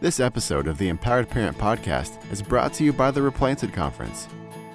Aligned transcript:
This 0.00 0.18
episode 0.18 0.66
of 0.66 0.78
the 0.78 0.88
Empowered 0.88 1.28
Parent 1.28 1.58
Podcast 1.58 2.16
is 2.32 2.40
brought 2.40 2.72
to 2.74 2.84
you 2.84 2.90
by 2.90 3.10
the 3.10 3.20
Replanted 3.20 3.74
Conference. 3.74 4.28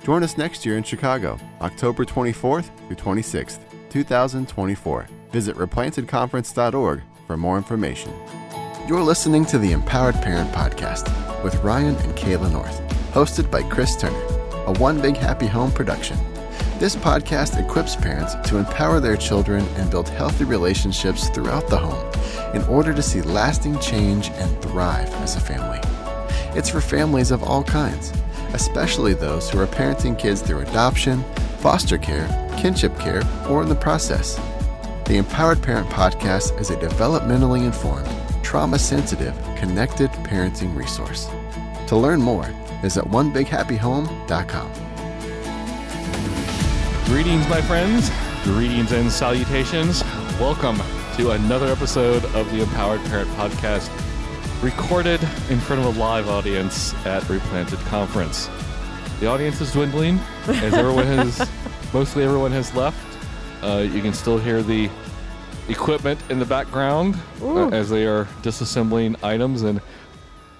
Join 0.04 0.22
us 0.22 0.38
next 0.38 0.68
year 0.68 0.78
in 0.78 0.84
Chicago, 0.84 1.40
October 1.62 2.06
24th 2.06 2.70
through 2.86 2.96
26th, 2.96 3.58
2024. 3.90 5.08
Visit 5.32 5.56
replantedconference.org 5.56 7.02
for 7.26 7.38
more 7.38 7.58
information. 7.58 8.14
You're 8.88 9.02
listening 9.02 9.46
to 9.46 9.58
the 9.58 9.72
Empowered 9.72 10.14
Parent 10.22 10.52
Podcast 10.52 11.12
with 11.44 11.56
Ryan 11.64 11.96
and 11.96 12.16
Kayla 12.16 12.52
North, 12.52 12.80
hosted 13.12 13.50
by 13.50 13.64
Chris 13.64 13.96
Turner, 13.96 14.16
a 14.68 14.74
One 14.74 15.02
Big 15.02 15.18
Happy 15.18 15.48
Home 15.48 15.72
production. 15.72 16.20
This 16.78 16.98
podcast 16.98 17.58
equips 17.58 17.96
parents 17.96 18.36
to 18.50 18.58
empower 18.58 19.00
their 19.00 19.16
children 19.16 19.66
and 19.78 19.90
build 19.90 20.10
healthy 20.10 20.44
relationships 20.44 21.30
throughout 21.30 21.70
the 21.70 21.78
home 21.78 22.12
in 22.54 22.64
order 22.64 22.94
to 22.94 23.02
see 23.02 23.22
lasting 23.22 23.80
change 23.80 24.30
and 24.32 24.62
thrive 24.62 25.08
as 25.24 25.38
a 25.38 25.40
family. 25.40 25.80
It's 26.54 26.68
for 26.68 26.82
families 26.82 27.32
of 27.32 27.44
all 27.44 27.64
kinds, 27.64 28.12
especially 28.52 29.14
those 29.14 29.50
who 29.50 29.58
are 29.60 29.68
parenting 29.68 30.20
kids 30.20 30.42
through 30.42 30.60
adoption, 30.60 31.24
foster 31.60 31.98
care, 31.98 32.28
kinship 32.58 33.00
care, 33.00 33.24
or 33.48 33.64
in 33.64 33.70
the 33.70 33.76
process. 33.76 34.36
The 35.06 35.16
Empowered 35.16 35.64
Parent 35.64 35.88
Podcast 35.88 36.60
is 36.60 36.72
a 36.72 36.76
developmentally 36.76 37.64
informed, 37.64 38.10
trauma 38.44 38.80
sensitive, 38.80 39.34
connected 39.56 40.10
parenting 40.28 40.76
resource. 40.76 41.30
To 41.88 41.96
learn 41.96 42.22
more, 42.22 42.54
visit 42.82 43.06
onebighappyhome.com. 43.06 44.95
Greetings, 47.06 47.48
my 47.48 47.62
friends. 47.62 48.10
Greetings 48.44 48.92
and 48.92 49.12
salutations. 49.12 50.04
Welcome 50.40 50.78
to 51.18 51.32
another 51.32 51.68
episode 51.68 52.26
of 52.34 52.52
the 52.52 52.64
Empowered 52.64 53.00
Parent 53.06 53.30
Podcast, 53.30 53.90
recorded 54.64 55.22
in 55.50 55.60
front 55.60 55.86
of 55.86 55.96
a 55.96 56.00
live 56.00 56.28
audience 56.28 56.94
at 57.06 57.28
Replanted 57.30 57.78
Conference. 57.82 58.50
The 59.20 59.28
audience 59.28 59.62
is 59.62 59.72
dwindling 59.72 60.20
as 60.48 60.74
everyone 60.74 61.06
has, 61.06 61.48
mostly 61.94 62.24
everyone 62.24 62.52
has 62.52 62.74
left. 62.74 62.98
Uh, 63.64 63.88
you 63.90 64.02
can 64.02 64.14
still 64.14 64.40
hear 64.40 64.64
the 64.64 64.90
equipment 65.70 66.20
in 66.30 66.40
the 66.40 66.46
background 66.46 67.16
uh, 67.42 67.70
as 67.70 67.90
they 67.90 68.08
are 68.08 68.26
disassembling 68.42 69.16
items. 69.24 69.62
And 69.62 69.80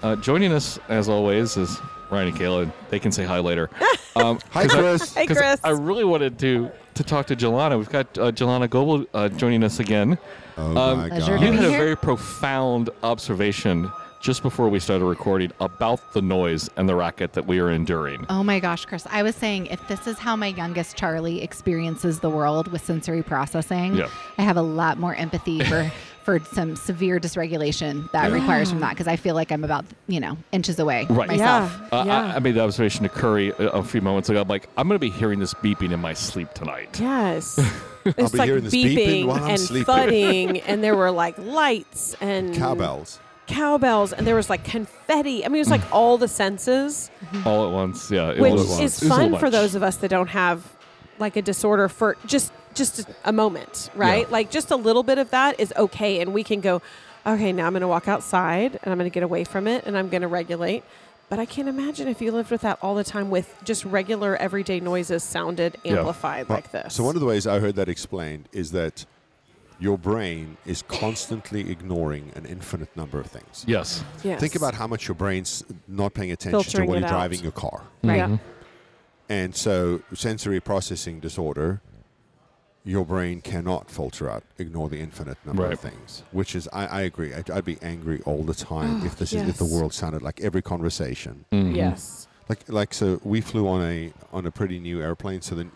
uh, 0.02 0.14
joining 0.16 0.52
us, 0.52 0.78
as 0.88 1.08
always, 1.08 1.56
is 1.56 1.76
Ryan 2.08 2.28
and 2.28 2.36
Kayla. 2.36 2.72
They 2.88 3.00
can 3.00 3.10
say 3.10 3.24
hi 3.24 3.40
later. 3.40 3.68
Um, 4.16 4.38
Hi, 4.50 4.66
'cause 4.66 4.74
I- 4.74 4.80
Chris. 4.80 5.14
Hey, 5.14 5.26
'cause 5.26 5.36
Chris. 5.38 5.60
I 5.64 5.70
really 5.70 6.04
wanted 6.04 6.38
to 6.40 6.70
to 6.94 7.04
talk 7.04 7.26
to 7.26 7.36
Jillana. 7.36 7.76
We've 7.78 7.90
got 7.90 8.16
uh, 8.18 8.32
Jillana 8.32 8.68
Goble 8.70 9.04
uh, 9.12 9.28
joining 9.28 9.62
us 9.62 9.78
again. 9.80 10.16
Oh 10.56 10.76
Um, 10.76 10.98
my 11.00 11.08
Pleasure 11.10 11.32
You 11.36 11.38
to 11.38 11.44
God. 11.44 11.50
be 11.50 11.56
had 11.58 11.64
a 11.66 11.70
very 11.70 11.96
profound 11.96 12.88
observation 13.02 13.90
just 14.20 14.42
before 14.42 14.68
we 14.68 14.80
started 14.80 15.04
recording 15.04 15.52
about 15.60 16.12
the 16.12 16.22
noise 16.22 16.68
and 16.76 16.88
the 16.88 16.94
racket 16.96 17.32
that 17.34 17.46
we 17.46 17.60
are 17.60 17.70
enduring. 17.70 18.26
Oh 18.28 18.42
my 18.42 18.58
gosh, 18.60 18.84
Chris. 18.84 19.06
I 19.10 19.22
was 19.22 19.36
saying 19.36 19.66
if 19.66 19.86
this 19.88 20.06
is 20.06 20.18
how 20.18 20.34
my 20.36 20.48
youngest 20.48 20.96
Charlie 20.96 21.42
experiences 21.42 22.20
the 22.20 22.30
world 22.30 22.68
with 22.72 22.84
sensory 22.84 23.22
processing, 23.22 23.94
Yeah. 23.94 24.08
I 24.38 24.42
have 24.42 24.56
a 24.56 24.62
lot 24.62 24.98
more 24.98 25.14
empathy 25.14 25.62
for 25.64 25.90
for 26.24 26.40
some 26.40 26.74
severe 26.74 27.20
dysregulation 27.20 28.10
that 28.10 28.32
requires 28.32 28.68
from 28.68 28.80
that 28.80 28.90
because 28.90 29.06
I 29.06 29.14
feel 29.14 29.36
like 29.36 29.52
I'm 29.52 29.62
about, 29.62 29.84
you 30.08 30.18
know, 30.18 30.36
inches 30.50 30.80
away 30.80 31.06
Right. 31.08 31.28
myself. 31.28 31.80
Uh, 31.92 32.02
Yeah. 32.04 32.20
I, 32.32 32.36
I 32.36 32.38
made 32.40 32.56
the 32.56 32.62
observation 32.62 33.04
to 33.04 33.08
Curry 33.08 33.50
a, 33.50 33.68
a 33.68 33.82
few 33.84 34.00
moments 34.00 34.28
ago. 34.28 34.40
I'm 34.40 34.48
like, 34.48 34.68
I'm 34.76 34.88
going 34.88 34.96
to 34.96 34.98
be 34.98 35.08
hearing 35.10 35.38
this 35.38 35.54
beeping 35.54 35.92
in 35.92 36.00
my 36.00 36.14
sleep 36.14 36.52
tonight. 36.54 36.98
Yes. 37.00 37.58
It's 38.06 38.30
be 38.30 38.38
like 38.38 38.46
hearing 38.46 38.62
this 38.62 38.72
beeping 38.72 39.24
while 39.26 39.42
I'm 39.42 39.50
and 39.50 39.60
sleeping. 39.60 39.84
thudding, 39.86 40.60
and 40.68 40.82
there 40.82 40.94
were 40.94 41.10
like 41.10 41.36
lights 41.38 42.14
and 42.20 42.54
Cowbells. 42.54 43.18
Cowbells, 43.46 44.12
and 44.12 44.26
there 44.26 44.34
was 44.34 44.50
like 44.50 44.64
confetti. 44.64 45.44
I 45.44 45.48
mean, 45.48 45.56
it 45.56 45.60
was 45.60 45.70
like 45.70 45.92
all 45.92 46.18
the 46.18 46.28
senses, 46.28 47.10
mm-hmm. 47.24 47.46
All 47.46 47.66
at 47.66 47.72
once. 47.72 48.10
Yeah. 48.10 48.30
It 48.30 48.40
which 48.40 48.52
was, 48.52 48.62
at 48.62 48.68
once. 48.68 48.80
is 48.82 49.02
it 49.02 49.08
was 49.08 49.12
a 49.12 49.20
fun 49.20 49.38
for 49.38 49.46
much. 49.46 49.52
those 49.52 49.74
of 49.74 49.82
us 49.82 49.96
that 49.96 50.08
don't 50.08 50.28
have 50.28 50.64
like 51.18 51.36
a 51.36 51.42
disorder 51.42 51.88
for 51.88 52.16
just 52.26 52.52
just 52.74 53.08
a 53.24 53.32
moment, 53.32 53.90
right? 53.94 54.26
Yeah. 54.26 54.32
Like 54.32 54.50
just 54.50 54.70
a 54.70 54.76
little 54.76 55.02
bit 55.02 55.18
of 55.18 55.30
that 55.30 55.58
is 55.58 55.72
okay, 55.76 56.20
and 56.20 56.34
we 56.34 56.44
can 56.44 56.60
go. 56.60 56.82
Okay, 57.26 57.52
now 57.52 57.66
I'm 57.66 57.72
going 57.72 57.80
to 57.80 57.88
walk 57.88 58.06
outside 58.06 58.78
and 58.84 58.92
I'm 58.92 58.98
going 58.98 59.10
to 59.10 59.12
get 59.12 59.24
away 59.24 59.42
from 59.42 59.66
it 59.66 59.84
and 59.84 59.98
I'm 59.98 60.08
going 60.08 60.22
to 60.22 60.28
regulate. 60.28 60.84
But 61.28 61.40
I 61.40 61.44
can't 61.44 61.68
imagine 61.68 62.06
if 62.06 62.22
you 62.22 62.30
lived 62.30 62.52
with 62.52 62.60
that 62.60 62.78
all 62.80 62.94
the 62.94 63.02
time 63.02 63.30
with 63.30 63.52
just 63.64 63.84
regular 63.84 64.36
everyday 64.36 64.78
noises 64.78 65.24
sounded 65.24 65.76
amplified 65.84 66.48
Well, 66.48 66.58
like 66.58 66.70
this. 66.70 66.94
So 66.94 67.02
one 67.02 67.16
of 67.16 67.20
the 67.20 67.26
ways 67.26 67.44
I 67.44 67.58
heard 67.58 67.74
that 67.76 67.88
explained 67.88 68.48
is 68.52 68.70
that 68.70 69.06
your 69.78 69.98
brain 69.98 70.56
is 70.64 70.82
constantly 70.88 71.70
ignoring 71.70 72.32
an 72.34 72.46
infinite 72.46 72.94
number 72.96 73.20
of 73.20 73.26
things. 73.26 73.64
Yes. 73.66 74.02
Yes. 74.24 74.40
Think 74.40 74.54
about 74.54 74.74
how 74.74 74.86
much 74.86 75.06
your 75.08 75.14
brain's 75.14 75.62
not 75.86 76.14
paying 76.14 76.32
attention 76.32 76.62
Filtering 76.62 76.86
to 76.86 76.90
when 76.92 77.00
you're 77.00 77.08
out. 77.08 77.12
driving 77.12 77.40
your 77.42 77.52
car. 77.52 77.82
Right. 78.02 78.16
Yeah. 78.16 78.38
And 79.28 79.54
so 79.54 80.00
sensory 80.14 80.60
processing 80.60 81.20
disorder, 81.20 81.82
your 82.84 83.04
brain 83.04 83.40
cannot 83.40 83.90
filter 83.90 84.30
out, 84.30 84.44
ignore 84.58 84.88
the 84.88 85.00
infinite 85.00 85.36
number 85.44 85.64
Right. 85.64 85.72
of 85.72 85.80
things. 85.80 86.22
Which 86.30 86.54
is, 86.54 86.68
I, 86.72 86.86
I 86.86 87.00
agree. 87.02 87.34
I'd, 87.34 87.50
I'd 87.50 87.64
be 87.64 87.78
angry 87.82 88.22
all 88.24 88.44
the 88.44 88.54
time 88.54 89.04
if 89.04 89.16
this 89.16 89.32
is 89.32 89.46
if 89.48 89.56
the 89.58 89.64
world 89.64 89.92
sounded 89.92 90.22
like 90.22 90.40
every 90.40 90.62
conversation. 90.62 91.44
Mhm. 91.52 91.74
Yes. 91.74 92.28
Like 92.48 92.60
like 92.68 92.94
so, 92.94 93.20
we 93.24 93.40
flew 93.40 93.66
on 93.66 93.82
a 93.82 94.12
on 94.32 94.46
a 94.46 94.52
pretty 94.52 94.78
new 94.78 95.02
airplane. 95.02 95.42
So 95.42 95.56
the 95.56 95.66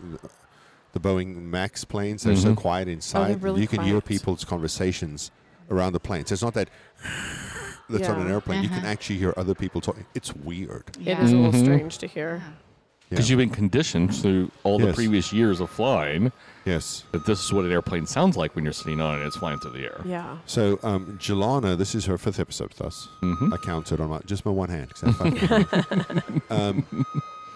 the 0.92 1.00
Boeing 1.00 1.36
Max 1.42 1.84
planes 1.84 2.22
they're 2.24 2.36
so 2.36 2.52
Mhm. 2.54 2.56
quiet 2.56 2.88
inside. 2.88 3.42
really 3.42 3.60
you 3.60 3.68
can 3.68 3.82
hear 3.82 4.00
people's 4.00 4.44
conversations 4.44 5.30
around 5.70 5.92
the 5.92 6.00
plane. 6.00 6.26
So 6.26 6.32
it's 6.32 6.42
not 6.42 6.54
that 6.54 6.68
that's 7.88 8.08
on 8.08 8.20
an 8.20 8.26
Yeah. 8.26 8.34
airplane. 8.34 8.62
You 8.62 8.68
can 8.68 8.78
Uh-huh. 8.78 8.88
actually 8.88 9.18
hear 9.18 9.34
other 9.36 9.54
people 9.54 9.80
talking. 9.80 10.04
It's 10.14 10.34
weird. 10.34 10.96
It 11.00 11.18
is 11.18 11.32
a 11.32 11.36
little 11.36 11.52
Mhm. 11.52 11.64
strange 11.64 11.98
to 11.98 12.06
hear. 12.06 12.42
Because 13.08 13.28
Yeah. 13.28 13.32
you've 13.32 13.38
been 13.48 13.50
conditioned 13.56 14.14
through 14.14 14.52
all 14.62 14.78
the 14.78 14.92
previous 14.92 15.32
years 15.32 15.58
of 15.58 15.68
flying 15.70 16.30
Yes. 16.64 17.02
that 17.10 17.26
this 17.26 17.44
is 17.44 17.52
what 17.52 17.64
an 17.64 17.72
airplane 17.72 18.06
sounds 18.06 18.36
like 18.36 18.54
when 18.54 18.62
you're 18.62 18.72
sitting 18.72 19.00
on 19.00 19.14
it 19.14 19.18
and 19.18 19.26
it's 19.26 19.36
flying 19.36 19.58
through 19.58 19.72
the 19.72 19.82
air. 19.84 20.00
Yeah. 20.04 20.36
So 20.46 20.78
um, 20.84 21.18
Jillana, 21.20 21.76
this 21.76 21.94
is 21.96 22.04
her 22.06 22.16
fifth 22.18 22.38
episode 22.38 22.68
with 22.70 22.80
us. 22.82 23.08
Mhm. 23.22 23.52
I 23.52 23.56
counted 23.56 24.00
on 24.00 24.10
my 24.10 24.20
just 24.26 24.44
my 24.46 24.52
one 24.52 24.68
hand. 24.68 24.92
'cause 24.94 25.14
I 25.20 26.32
um, 26.50 26.84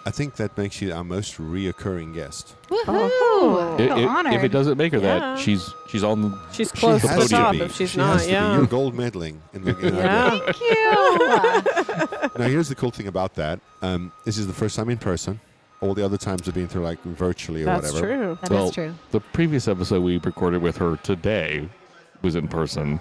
I 0.07 0.11
think 0.11 0.35
that 0.35 0.55
makes 0.55 0.81
you 0.81 0.93
our 0.93 1.03
most 1.03 1.37
reoccurring 1.39 2.13
guest. 2.13 2.55
Woohoo! 2.69 2.85
Oh. 2.87 3.57
I- 3.57 3.73
I 3.73 3.77
feel 3.77 3.93
i- 3.93 4.03
honored. 4.03 4.33
if 4.35 4.43
it 4.43 4.49
doesn't 4.49 4.77
make 4.77 4.93
her 4.93 4.99
Yeah. 4.99 5.19
that, 5.19 5.39
she's 5.39 5.67
she's 5.89 6.03
on 6.03 6.21
the 6.21 6.39
She's 6.51 6.69
She 6.69 6.77
close 6.77 7.01
to 7.01 7.07
the 7.07 7.27
top 7.27 7.53
be. 7.53 7.61
if 7.61 7.75
she's 7.75 7.89
She 7.89 7.97
not. 7.97 8.13
has 8.13 8.21
to 8.23 8.27
be. 8.27 8.33
You're 8.33 8.65
gold 8.67 8.95
medaling 8.95 9.37
in 9.53 9.63
the. 9.63 9.77
In 9.79 9.95
our 9.95 10.01
Yeah. 10.03 10.39
Thank 10.51 10.61
you. 10.61 12.29
Now, 12.37 12.47
here's 12.49 12.69
the 12.69 12.75
cool 12.75 12.91
thing 12.91 13.07
about 13.07 13.33
that. 13.35 13.59
Um, 13.81 14.11
this 14.25 14.37
is 14.37 14.45
the 14.47 14.53
first 14.53 14.75
time 14.75 14.89
in 14.89 14.97
person. 14.97 15.39
All 15.81 15.93
the 15.93 16.03
other 16.05 16.17
times 16.17 16.45
have 16.45 16.55
been 16.55 16.67
through 16.67 16.83
like 16.83 17.01
virtually 17.03 17.63
or 17.63 17.65
That's 17.65 17.91
whatever. 17.93 18.07
That's 18.07 18.17
true. 18.17 18.37
That 18.41 18.43
is 18.43 18.49
Well, 18.51 18.71
true. 18.71 18.93
the 19.11 19.19
previous 19.19 19.67
episode 19.67 20.01
we 20.03 20.17
recorded 20.17 20.61
with 20.61 20.77
her 20.77 20.97
today 20.97 21.67
was 22.21 22.35
in 22.35 22.47
person. 22.47 22.99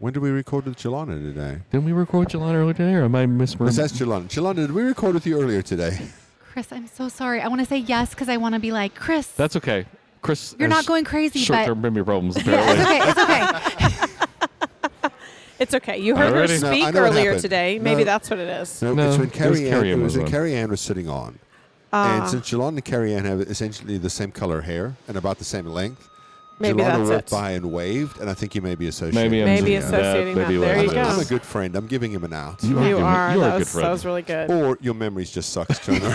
When 0.00 0.14
did 0.14 0.20
we 0.20 0.30
record 0.30 0.64
with 0.64 0.76
Jillana 0.78 1.20
today? 1.22 1.58
Didn't 1.70 1.84
we 1.84 1.92
record 1.92 2.28
Jillana 2.30 2.54
earlier 2.54 2.72
today, 2.72 2.94
or 2.94 3.04
am 3.04 3.14
I 3.14 3.26
Let's 3.26 3.54
misremembering? 3.54 3.84
ask 3.84 3.94
Jillana. 3.96 4.24
Jillana, 4.28 4.54
did 4.56 4.72
we 4.72 4.82
record 4.82 5.12
with 5.12 5.26
you 5.26 5.38
earlier 5.38 5.60
today? 5.60 5.98
Chris, 6.38 6.72
I'm 6.72 6.86
so 6.86 7.10
sorry. 7.10 7.42
I 7.42 7.48
want 7.48 7.60
to 7.60 7.66
say 7.66 7.76
yes 7.76 8.10
because 8.10 8.30
I 8.30 8.38
want 8.38 8.54
to 8.54 8.60
be 8.60 8.72
like, 8.72 8.94
Chris, 8.94 9.26
That's 9.26 9.56
okay. 9.56 9.84
Chris, 10.22 10.56
you're 10.58 10.68
not 10.68 10.86
going 10.86 11.04
crazy, 11.04 11.40
but 11.40 11.44
short-term 11.44 11.82
memory 11.82 12.02
problems. 12.04 12.36
yeah, 12.36 12.42
Apparently, 12.72 12.96
it's 13.10 13.18
okay. 13.20 13.88
It's 13.90 15.04
okay. 15.04 15.14
It's 15.58 15.74
okay. 15.74 15.98
You 15.98 16.16
heard 16.16 16.32
her 16.32 16.44
Alrighty. 16.46 16.62
No, 16.62 16.70
speak 16.72 16.94
earlier 16.94 17.38
today. 17.38 17.76
No. 17.76 17.84
Maybe 17.84 18.02
that's 18.04 18.30
what 18.30 18.38
it 18.38 18.48
is. 18.48 18.80
No, 18.80 18.94
No, 18.94 19.08
it's 19.10 19.18
when 19.18 19.28
it 19.28 19.30
was 19.30 19.38
Carrie 19.38 19.66
Ann, 19.66 19.70
Carrie 19.70 19.90
it 19.90 19.92
Ann 19.92 20.02
was 20.02 20.14
was 20.16 20.22
when. 20.22 20.30
Carrie 20.30 20.54
Ann 20.56 20.70
was 20.70 20.80
sitting 20.80 21.08
on. 21.10 21.38
Ah, 21.92 22.20
and 22.22 22.28
since 22.30 22.48
Jillana 22.50 22.68
and 22.68 22.84
Carrie 22.84 23.14
Ann 23.14 23.24
have 23.26 23.40
essentially 23.42 23.98
the 23.98 24.08
same 24.08 24.30
color 24.32 24.62
hair 24.62 24.96
and 25.08 25.16
about 25.18 25.36
the 25.38 25.44
same 25.44 25.66
length, 25.66 26.08
Maybe 26.60 26.80
Jillana 26.82 26.98
that's 26.98 27.10
walked 27.10 27.28
it. 27.28 27.30
by 27.30 27.50
and 27.52 27.72
waved, 27.72 28.20
and 28.20 28.28
I 28.30 28.34
think 28.34 28.54
you 28.54 28.60
may 28.62 28.74
be 28.74 28.86
associated. 28.88 29.14
maybe 29.14 29.40
I'm 29.40 29.46
Maybe 29.46 29.72
just- 29.76 29.88
associating 29.88 30.34
that. 30.34 30.42
maybe 30.48 30.58
There 30.60 30.76
what 30.76 30.84
you 30.86 30.92
go. 30.92 31.00
I'm 31.02 31.18
a 31.20 31.24
good 31.24 31.42
friend. 31.42 31.74
I'm 31.74 31.86
giving 31.86 32.10
him 32.12 32.22
an 32.24 32.32
out. 32.34 32.62
You 32.62 32.78
are, 32.78 32.86
you 32.88 32.94
good- 32.96 33.02
are. 33.02 33.32
You 33.34 33.40
are 33.42 33.44
that, 33.44 33.48
a 33.48 33.50
good 33.52 33.58
was, 33.60 33.72
friend. 33.72 33.86
that 33.86 33.90
was 33.92 34.04
really 34.04 34.22
good. 34.22 34.50
Or 34.50 34.78
your 34.80 34.94
memories 34.94 35.30
just 35.30 35.52
sucks, 35.52 35.78
Turner. 35.78 36.14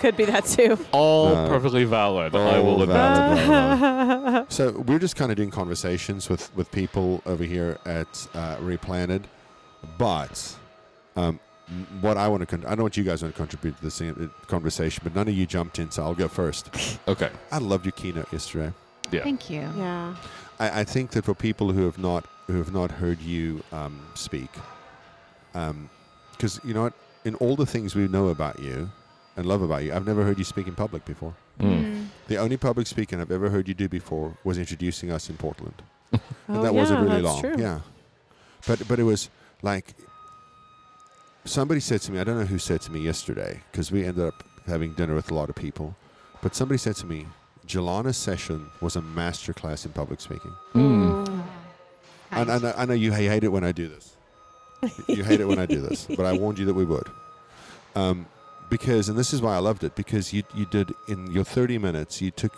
Could 0.00 0.16
be 0.16 0.24
that 0.24 0.46
too. 0.46 0.78
All 0.92 1.34
No. 1.34 1.48
perfectly 1.48 1.84
valid. 1.84 2.34
I 2.34 2.56
All 2.56 2.64
will 2.64 2.82
admit. 2.84 4.46
so 4.52 4.70
we're 4.86 4.98
just 4.98 5.14
kind 5.14 5.30
of 5.30 5.36
doing 5.36 5.50
conversations 5.50 6.30
with, 6.30 6.50
with 6.56 6.70
people 6.72 7.20
over 7.26 7.44
here 7.44 7.76
at 7.84 8.26
uh, 8.32 8.56
Replanted, 8.60 9.26
but 9.98 10.56
um, 11.16 11.24
m- 11.34 11.40
what 12.00 12.16
I 12.16 12.28
want 12.28 12.40
to 12.40 12.46
con- 12.46 12.64
I 12.66 12.74
know 12.74 12.82
what 12.82 12.96
you 12.96 13.04
guys 13.04 13.22
want 13.22 13.34
to 13.34 13.38
contribute 13.38 13.76
to 13.78 13.82
this 13.82 14.00
uh, 14.00 14.28
conversation, 14.46 15.00
but 15.04 15.14
none 15.14 15.28
of 15.28 15.34
you 15.34 15.46
jumped 15.46 15.78
in, 15.78 15.90
so 15.90 16.02
I'll 16.02 16.14
go 16.14 16.28
first. 16.28 16.70
Okay. 17.08 17.30
I 17.50 17.58
loved 17.58 17.84
your 17.84 17.92
keynote 17.92 18.32
yesterday. 18.32 18.72
Yeah. 19.10 19.22
Thank 19.24 19.50
you. 19.50 19.60
Yeah. 19.76 20.14
I, 20.58 20.80
I 20.80 20.84
think 20.84 21.10
that 21.12 21.24
for 21.24 21.34
people 21.34 21.72
who 21.72 21.84
have 21.84 21.98
not 21.98 22.26
who 22.46 22.58
have 22.58 22.72
not 22.72 22.90
heard 22.90 23.20
you 23.20 23.62
um, 23.72 24.06
speak, 24.14 24.50
because 25.52 26.60
you 26.64 26.74
know 26.74 26.82
what, 26.82 26.92
in 27.24 27.34
all 27.36 27.56
the 27.56 27.66
things 27.66 27.94
we 27.94 28.06
know 28.08 28.28
about 28.28 28.60
you 28.60 28.90
and 29.36 29.46
love 29.46 29.62
about 29.62 29.84
you, 29.84 29.92
I've 29.92 30.06
never 30.06 30.24
heard 30.24 30.38
you 30.38 30.44
speak 30.44 30.66
in 30.66 30.74
public 30.74 31.04
before. 31.04 31.34
Mm. 31.58 32.06
The 32.28 32.36
only 32.36 32.56
public 32.56 32.86
speaking 32.86 33.20
I've 33.20 33.30
ever 33.32 33.50
heard 33.50 33.68
you 33.68 33.74
do 33.74 33.88
before 33.88 34.36
was 34.44 34.58
introducing 34.58 35.10
us 35.10 35.28
in 35.28 35.36
Portland. 35.36 35.82
Oh, 36.12 36.20
and 36.48 36.56
that 36.64 36.72
yeah, 36.74 36.80
wasn't 36.80 37.00
really 37.00 37.22
that's 37.22 37.24
long. 37.24 37.40
True. 37.42 37.54
Yeah. 37.58 37.80
but 38.66 38.86
but 38.88 38.98
it 38.98 39.04
was 39.04 39.30
like 39.62 39.94
somebody 41.44 41.80
said 41.80 42.00
to 42.02 42.12
me. 42.12 42.18
I 42.18 42.24
don't 42.24 42.38
know 42.38 42.44
who 42.44 42.58
said 42.58 42.80
to 42.82 42.92
me 42.92 43.00
yesterday 43.00 43.60
because 43.70 43.90
we 43.90 44.04
ended 44.04 44.24
up 44.24 44.44
having 44.66 44.92
dinner 44.94 45.14
with 45.14 45.30
a 45.30 45.34
lot 45.34 45.48
of 45.48 45.56
people. 45.56 45.96
But 46.42 46.54
somebody 46.54 46.78
said 46.78 46.96
to 46.96 47.06
me, 47.06 47.26
Jillana's 47.66 48.16
session 48.16 48.66
was 48.80 48.96
a 48.96 49.00
masterclass 49.00 49.84
in 49.84 49.92
public 49.92 50.20
speaking. 50.20 50.52
Mm. 50.74 51.44
And, 52.32 52.50
and 52.50 52.66
I, 52.66 52.74
I 52.78 52.84
know 52.84 52.94
you 52.94 53.12
hate 53.12 53.44
it 53.44 53.48
when 53.48 53.64
I 53.64 53.72
do 53.72 53.88
this. 53.88 54.16
you 55.08 55.24
hate 55.24 55.40
it 55.40 55.46
when 55.46 55.58
I 55.58 55.66
do 55.66 55.80
this, 55.80 56.06
but 56.06 56.24
I 56.24 56.32
warned 56.32 56.58
you 56.58 56.64
that 56.66 56.74
we 56.74 56.84
would. 56.84 57.08
Um, 57.94 58.26
because, 58.70 59.08
and 59.08 59.18
this 59.18 59.32
is 59.32 59.42
why 59.42 59.54
I 59.54 59.58
loved 59.58 59.84
it, 59.84 59.94
because 59.94 60.32
you 60.32 60.42
you 60.54 60.64
did 60.66 60.94
in 61.08 61.30
your 61.32 61.44
30 61.44 61.76
minutes, 61.78 62.22
you 62.22 62.30
took 62.30 62.56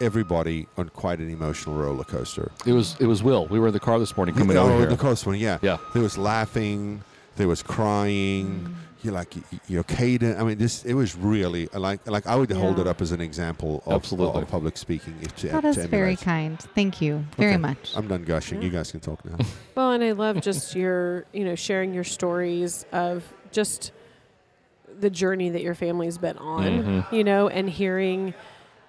everybody 0.00 0.68
on 0.76 0.90
quite 0.90 1.18
an 1.18 1.30
emotional 1.30 1.74
roller 1.74 2.04
coaster. 2.04 2.52
It 2.66 2.72
was 2.72 2.96
it 3.00 3.06
was 3.06 3.22
Will. 3.22 3.46
We 3.46 3.58
were 3.58 3.68
in 3.68 3.72
the 3.72 3.80
car 3.80 3.98
this 3.98 4.16
morning 4.16 4.34
coming 4.34 4.56
oh, 4.56 4.64
over 4.66 4.78
here. 4.80 4.86
the 4.86 4.96
coast 4.96 5.26
one, 5.26 5.36
yeah. 5.38 5.58
Yeah. 5.62 5.78
There 5.94 6.02
was 6.02 6.18
laughing, 6.18 7.02
there 7.36 7.48
was 7.48 7.62
crying. 7.62 8.74
You're 9.02 9.12
like 9.14 9.34
y- 9.36 9.42
y- 9.52 9.60
you're 9.68 9.80
okay. 9.80 10.14
I 10.36 10.42
mean, 10.42 10.58
this 10.58 10.84
it 10.84 10.94
was 10.94 11.14
really 11.16 11.68
like 11.72 12.06
like 12.06 12.26
I 12.26 12.34
would 12.34 12.50
hold 12.50 12.80
it 12.80 12.86
up 12.86 13.00
as 13.00 13.12
an 13.12 13.20
example 13.20 13.82
of, 13.86 13.92
Absolutely. 14.02 14.42
of 14.42 14.48
public 14.48 14.76
speaking. 14.76 15.14
If 15.22 15.36
to, 15.36 15.48
That 15.48 15.60
to 15.62 15.68
is 15.68 15.76
very 15.86 16.16
kind. 16.16 16.58
Thank 16.74 17.00
you 17.00 17.24
very 17.36 17.52
Okay. 17.52 17.58
much. 17.58 17.92
I'm 17.94 18.08
done 18.08 18.24
gushing. 18.24 18.62
You 18.62 18.70
guys 18.70 18.90
can 18.90 19.00
talk 19.00 19.24
now. 19.24 19.36
Well, 19.76 19.92
and 19.92 20.02
I 20.02 20.12
love 20.12 20.40
just 20.40 20.74
your, 20.74 21.26
you 21.34 21.44
know, 21.44 21.54
sharing 21.54 21.92
your 21.92 22.02
stories 22.04 22.86
of 22.92 23.22
just 23.52 23.92
the 24.98 25.10
journey 25.10 25.50
that 25.50 25.60
your 25.62 25.74
family's 25.74 26.16
been 26.16 26.38
on, 26.38 26.62
Mhm. 26.64 27.12
you 27.12 27.22
know, 27.24 27.48
and 27.48 27.68
hearing 27.68 28.32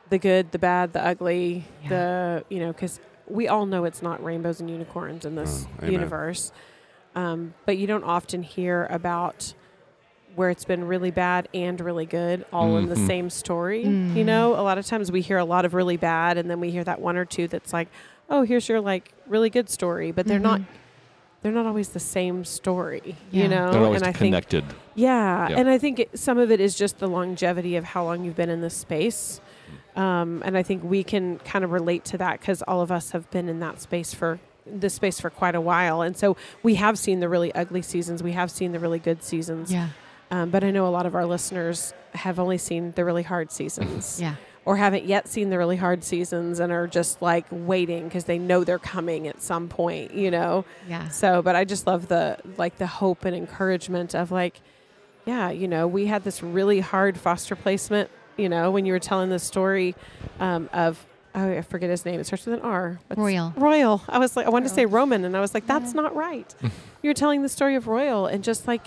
the 0.10 0.18
good, 0.18 0.54
the 0.54 0.60
bad, 0.60 0.94
the 0.94 1.06
ugly, 1.06 1.66
Yeah. 1.84 1.90
the, 1.90 2.46
you 2.50 2.60
know, 2.62 2.72
because 2.72 3.02
we 3.28 3.50
all 3.50 3.66
know 3.66 3.84
it's 3.84 4.02
not 4.02 4.24
rainbows 4.24 4.62
and 4.62 4.70
unicorns 4.70 5.26
in 5.26 5.36
this 5.36 5.66
Oh, 5.68 5.80
amen. 5.82 5.92
universe. 5.92 6.54
Um, 7.18 7.56
but 7.66 7.78
you 7.78 7.88
don't 7.88 8.04
often 8.04 8.44
hear 8.44 8.86
about 8.92 9.54
where 10.36 10.52
it's 10.52 10.66
been 10.66 10.84
really 10.84 11.10
bad 11.10 11.48
and 11.52 11.81
really 11.81 12.06
good 12.06 12.46
all 12.54 12.78
in 12.78 12.90
the 12.90 12.96
Mhm. 12.96 13.08
same 13.08 13.30
story. 13.31 13.86
Mm. 13.86 14.16
You 14.16 14.24
know, 14.24 14.54
a 14.54 14.62
lot 14.62 14.78
of 14.78 14.86
times 14.86 15.12
we 15.12 15.22
hear 15.22 15.40
a 15.40 15.44
lot 15.46 15.66
of 15.66 15.74
really 15.74 15.98
bad 15.98 16.38
and 16.38 16.48
then 16.48 16.60
we 16.60 16.69
hear 16.69 16.84
that 16.84 17.02
one 17.02 17.18
or 17.18 17.25
two 17.25 17.48
that's 17.48 17.74
like, 17.74 17.88
oh, 18.30 18.44
here's 18.44 18.69
your 18.69 18.80
like 18.80 19.12
really 19.25 19.50
good 19.50 19.68
story, 19.68 20.12
but 20.12 20.28
they're 20.28 20.38
not 20.38 20.60
Mhm. 20.62 20.66
they're 21.42 21.52
not 21.52 21.66
always 21.66 21.90
the 21.90 22.00
same 22.00 22.44
story, 22.44 23.16
Yeah. 23.31 23.44
you 23.44 23.48
know. 23.50 23.72
They're 23.72 23.81
always 23.84 24.02
and 24.02 24.10
I 24.10 24.12
think 24.12 24.34
connected. 24.34 24.64
yeah, 24.96 25.50
Yeah. 25.50 25.58
and 25.60 25.69
I 25.69 25.78
think 25.78 26.00
it, 26.00 26.19
some 26.19 26.38
of 26.38 26.52
it 26.52 26.60
is 26.60 26.75
just 26.75 27.00
the 27.00 27.08
longevity 27.08 27.75
of 27.75 27.84
how 27.86 28.04
long 28.04 28.24
you've 28.25 28.36
been 28.36 28.50
in 28.50 28.62
this 28.62 28.75
space. 28.75 29.40
Um, 29.96 30.42
and 30.46 30.56
I 30.58 30.62
think 30.64 30.84
we 30.84 31.04
can 31.04 31.38
kind 31.40 31.64
of 31.64 31.72
relate 31.72 32.04
to 32.06 32.18
that 32.19 32.40
because 32.42 32.62
all 32.64 32.81
of 32.81 32.92
us 32.92 33.12
have 33.12 33.30
been 33.31 33.50
in 33.50 33.60
that 33.62 33.80
space 33.81 34.14
for 34.14 34.40
this 34.72 34.94
space 34.94 35.19
for 35.19 35.30
quite 35.30 35.56
a 35.56 35.62
while, 35.62 36.02
and 36.02 36.16
so 36.18 36.36
we 36.64 36.75
have 36.75 36.98
seen 36.98 37.19
the 37.19 37.30
really 37.30 37.54
ugly 37.56 37.81
seasons. 37.81 38.22
We 38.24 38.31
have 38.34 38.52
seen 38.52 38.72
the 38.72 38.80
really 38.80 39.00
good 39.00 39.24
seasons. 39.24 39.72
Yeah. 39.72 39.90
Um, 40.30 40.50
but 40.50 40.64
I 40.64 40.72
know 40.72 40.86
a 40.88 40.90
lot 40.90 41.06
of 41.06 41.16
our 41.16 41.25
listeners 41.25 41.94
have 42.14 42.38
only 42.40 42.58
seen 42.58 42.92
the 42.94 43.06
really 43.06 43.24
hard 43.24 43.50
seasons, 43.52 44.19
Yeah. 44.22 44.36
or 44.66 44.75
haven't 44.75 45.06
yet 45.06 45.28
seen 45.30 45.50
the 45.50 45.58
really 45.58 45.78
hard 45.78 46.04
seasons, 46.04 46.60
and 46.60 46.72
are 46.72 46.86
just 46.88 47.22
like 47.22 47.46
waiting 47.50 48.06
because 48.06 48.25
they 48.25 48.38
know 48.38 48.64
they're 48.66 48.78
coming 48.80 49.28
at 49.28 49.42
some 49.42 49.69
point. 49.69 50.14
You 50.14 50.30
know. 50.31 50.66
Yeah. 50.90 51.08
So, 51.10 51.42
but 51.42 51.56
I 51.56 51.64
just 51.64 51.88
love 51.88 52.08
the 52.10 52.38
like 52.58 52.78
the 52.78 52.88
hope 52.88 53.24
and 53.24 53.34
encouragement 53.36 54.14
of 54.16 54.31
like, 54.31 54.60
yeah, 55.25 55.50
you 55.50 55.68
know, 55.68 55.88
we 55.88 56.08
had 56.08 56.24
this 56.25 56.44
really 56.44 56.80
hard 56.81 57.18
foster 57.18 57.56
placement. 57.56 58.10
You 58.36 58.50
know, 58.50 58.69
when 58.69 58.86
you 58.86 58.94
were 58.94 59.00
telling 59.00 59.30
the 59.30 59.40
story 59.40 59.96
um, 60.40 60.69
of 60.74 61.04
I 61.38 61.62
forget 61.62 61.89
his 61.89 62.04
name. 62.06 62.19
It 62.19 62.25
starts 62.25 62.45
with 62.45 62.56
an 62.56 62.62
R. 62.62 63.00
What's- 63.07 63.19
Royal. 63.19 63.54
Royal. 63.56 64.01
I 64.10 64.18
was 64.19 64.36
like, 64.36 64.45
I 64.45 64.50
wanted 64.50 64.69
to 64.69 64.74
say 64.74 64.86
Roman, 64.86 65.24
and 65.25 65.36
I 65.38 65.39
was 65.39 65.54
like, 65.54 65.68
that's 65.68 65.94
not 65.94 66.16
right. 66.16 66.54
You're 67.04 67.13
telling 67.13 67.42
the 67.44 67.50
story 67.50 67.75
of 67.75 67.88
Royal, 67.88 68.25
and 68.25 68.44
just 68.44 68.68
like 68.68 68.81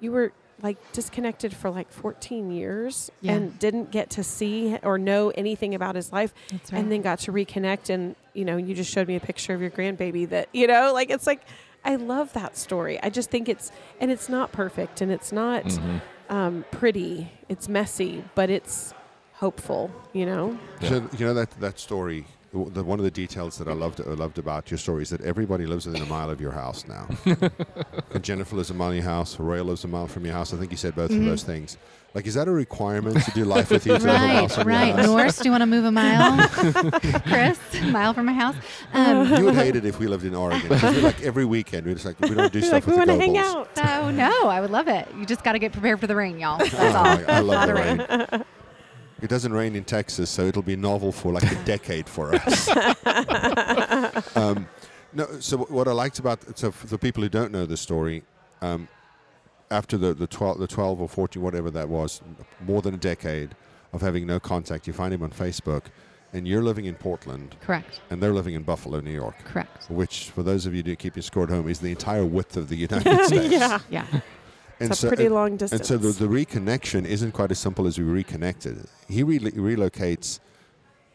you 0.00 0.12
were 0.12 0.32
like 0.62 0.76
disconnected 0.92 1.54
for 1.54 1.70
like 1.70 1.90
14 1.90 2.50
years 2.50 3.10
Yeah. 3.22 3.32
and 3.32 3.58
didn't 3.58 3.90
get 3.90 4.10
to 4.10 4.22
see 4.22 4.76
or 4.82 4.98
know 4.98 5.30
anything 5.30 5.74
about 5.74 5.94
his 5.96 6.12
life 6.12 6.34
That's 6.50 6.70
right. 6.70 6.78
and 6.80 6.92
then 6.92 7.00
got 7.00 7.18
to 7.20 7.32
reconnect 7.32 7.88
and 7.88 8.14
you 8.34 8.44
know 8.44 8.58
you 8.58 8.74
just 8.74 8.92
showed 8.92 9.08
me 9.08 9.16
a 9.16 9.20
picture 9.20 9.54
of 9.54 9.62
your 9.62 9.70
grandbaby 9.70 10.28
that 10.28 10.50
you 10.52 10.66
know 10.66 10.92
like 10.92 11.08
it's 11.08 11.26
like 11.26 11.40
i 11.82 11.96
love 11.96 12.34
that 12.34 12.58
story 12.58 13.02
i 13.02 13.08
just 13.08 13.30
think 13.30 13.48
it's 13.48 13.72
and 14.00 14.10
it's 14.10 14.28
not 14.28 14.52
perfect 14.52 15.00
and 15.00 15.10
it's 15.10 15.32
not 15.32 15.64
Mhm. 15.64 16.02
um, 16.28 16.64
pretty 16.70 17.32
it's 17.48 17.66
messy 17.66 18.22
but 18.34 18.50
it's 18.50 18.92
hopeful 19.40 19.90
you 20.12 20.26
know 20.26 20.56
Yeah. 20.80 20.88
So 20.90 20.94
you 21.18 21.26
know 21.26 21.34
that 21.34 21.50
that 21.60 21.78
story. 21.78 22.24
The, 22.52 22.82
one 22.82 22.98
of 22.98 23.04
the 23.04 23.12
details 23.12 23.58
that 23.58 23.68
I 23.68 23.72
loved 23.74 24.00
I 24.00 24.14
loved 24.24 24.36
about 24.38 24.72
your 24.72 24.78
story 24.78 25.02
is 25.02 25.10
that 25.10 25.20
everybody 25.20 25.66
lives 25.66 25.86
within 25.86 26.02
a 26.02 26.06
mile 26.06 26.30
of 26.30 26.40
your 26.40 26.50
house 26.50 26.84
now. 26.88 27.06
and 28.12 28.24
Jennifer 28.24 28.56
lives 28.56 28.70
a 28.70 28.74
mile 28.74 28.88
from 28.88 28.96
your 28.96 29.04
house. 29.04 29.38
Roy 29.38 29.62
lives 29.62 29.84
a 29.84 29.88
mile 29.88 30.08
from 30.08 30.24
your 30.24 30.34
house. 30.34 30.52
I 30.52 30.56
think 30.56 30.72
you 30.72 30.76
said 30.76 30.96
both 30.96 31.12
of 31.12 31.24
those 31.24 31.44
things. 31.44 31.76
Like, 32.12 32.26
is 32.26 32.34
that 32.34 32.48
a 32.48 32.50
requirement 32.50 33.22
to 33.24 33.30
do 33.30 33.44
life 33.44 33.70
with 33.70 33.86
you? 33.86 33.96
To 33.96 34.02
live 34.02 34.14
a 34.14 34.18
mile 34.18 34.46
Right, 34.48 34.56
your 34.56 34.64
right. 34.66 34.94
house? 34.96 35.06
Norths, 35.06 35.38
do 35.38 35.44
you 35.44 35.50
want 35.52 35.62
to 35.62 35.66
move 35.66 35.84
a 35.84 35.92
mile? 35.92 36.48
Chris, 37.30 37.58
a 37.74 37.82
mile 37.92 38.14
from 38.14 38.26
my 38.26 38.32
house. 38.32 38.56
Um, 38.94 39.32
You 39.32 39.44
would 39.44 39.54
hate 39.54 39.76
it 39.76 39.84
if 39.84 40.00
we 40.00 40.08
lived 40.08 40.24
in 40.24 40.34
Oregon. 40.34 40.68
'cause 40.76 40.82
we're 40.82 41.02
like 41.02 41.22
every 41.22 41.44
weekend 41.44 41.86
we're 41.86 41.94
just 41.94 42.04
like 42.04 42.18
we 42.18 42.30
don't 42.34 42.52
do 42.52 42.60
stuff 42.68 42.72
like 42.72 42.86
we 42.88 42.90
with 42.94 42.98
want 43.06 43.10
the 43.10 43.14
to 43.16 43.20
hang 43.20 43.38
out 43.38 43.68
oh 43.78 44.10
no, 44.10 44.48
I 44.48 44.60
would 44.60 44.70
love 44.72 44.88
it. 44.88 45.06
You 45.16 45.24
just 45.24 45.44
got 45.44 45.52
to 45.52 45.60
get 45.60 45.70
prepared 45.70 46.00
for 46.00 46.08
the 46.08 46.16
rain, 46.16 46.40
y'all. 46.40 46.58
That's 46.58 46.74
Oh, 46.74 46.98
all. 46.98 47.06
I, 47.06 47.24
I 47.28 47.38
love 47.38 47.68
the 47.68 47.76
of 47.76 48.32
rain. 48.32 48.44
It 49.22 49.28
doesn't 49.28 49.52
rain 49.52 49.76
in 49.76 49.84
Texas, 49.84 50.30
so 50.30 50.42
it'll 50.46 50.62
be 50.62 50.76
novel 50.76 51.12
for 51.12 51.32
like 51.32 51.50
a 51.50 51.54
decade 51.64 52.08
for 52.08 52.34
us. 52.34 52.68
um, 54.36 54.68
no, 55.12 55.26
so 55.40 55.58
what 55.58 55.88
I 55.88 55.92
liked 55.92 56.18
about 56.18 56.56
so 56.58 56.70
for 56.70 56.86
the 56.86 56.98
people 56.98 57.22
who 57.22 57.28
don't 57.28 57.52
know 57.52 57.66
the 57.66 57.76
story, 57.76 58.22
um, 58.62 58.88
after 59.70 59.96
the 59.98 60.14
the 60.14 60.26
twelve, 60.26 60.58
the 60.58 60.66
twelve 60.66 61.00
or 61.00 61.08
fourteen, 61.08 61.42
whatever 61.42 61.70
that 61.70 61.88
was, 61.88 62.20
more 62.66 62.82
than 62.82 62.94
a 62.94 62.98
decade 62.98 63.54
of 63.92 64.00
having 64.00 64.26
no 64.26 64.38
contact, 64.40 64.86
you 64.86 64.92
find 64.92 65.12
him 65.12 65.22
on 65.22 65.30
Facebook, 65.30 65.84
and 66.32 66.46
you're 66.46 66.62
living 66.62 66.84
in 66.84 66.94
Portland, 66.94 67.56
Correct. 67.60 68.00
and 68.10 68.22
they're 68.22 68.32
living 68.32 68.54
in 68.54 68.62
Buffalo, 68.62 69.00
New 69.00 69.10
York, 69.10 69.34
Correct. 69.44 69.90
which 69.90 70.30
for 70.30 70.42
those 70.44 70.64
of 70.64 70.74
you 70.74 70.82
who 70.84 70.94
keep 70.96 71.16
your 71.16 71.22
score 71.24 71.42
at 71.44 71.48
home 71.50 71.68
is 71.68 71.80
the 71.80 71.90
entire 71.90 72.24
width 72.24 72.56
of 72.56 72.68
the 72.68 72.76
United 72.88 73.24
States. 73.26 73.52
yeah 73.52 73.80
Yeah. 73.90 74.06
And 74.80 74.90
it's 74.90 75.04
a 75.04 75.08
pretty 75.08 75.26
and- 75.26 75.34
long 75.34 75.56
distance 75.56 75.90
and 75.90 76.02
so 76.02 76.08
the, 76.12 76.26
the 76.26 76.32
reconnection 76.32 77.04
isn't 77.04 77.32
quite 77.32 77.50
as 77.50 77.58
simple 77.58 77.86
as 77.86 77.98
we 77.98 78.04
reconnected. 78.04 78.86
He 79.08 79.22
re- 79.22 79.38
relocates 79.38 80.40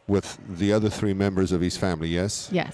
with 0.08 0.38
the 0.48 0.72
other 0.72 0.90
three 0.90 1.14
members 1.14 1.52
of 1.52 1.62
his 1.62 1.76
family, 1.78 2.10
yes? 2.10 2.50
Yes. 2.52 2.74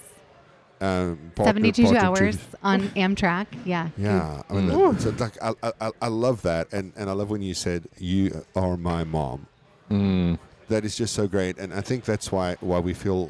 Um, 0.81 1.31
partner, 1.35 1.53
72 1.61 1.83
partner, 1.83 1.99
hours 2.01 2.35
two- 2.37 2.57
on 2.63 2.81
Amtrak. 2.89 3.45
Yeah. 3.65 3.89
Yeah, 3.97 4.41
I 4.49 4.53
mean, 4.53 4.69
Mm. 4.69 4.99
so 4.99 5.09
like 5.17 5.37
I, 5.41 5.53
I, 5.63 5.71
I- 5.87 5.91
I 6.01 6.07
love 6.07 6.41
that, 6.41 6.73
and, 6.73 6.91
and 6.95 7.09
I 7.09 7.13
love 7.13 7.29
when 7.29 7.41
you 7.41 7.53
said 7.53 7.87
you 7.99 8.43
are 8.55 8.75
my 8.77 9.03
mom. 9.03 9.45
Mm. 9.91 10.39
That 10.69 10.83
is 10.83 10.95
just 10.95 11.13
so 11.13 11.27
great, 11.27 11.57
and 11.59 11.73
I 11.73 11.81
think 11.81 12.03
that's 12.05 12.31
why 12.31 12.55
why 12.61 12.79
we 12.79 12.93
feel, 12.93 13.29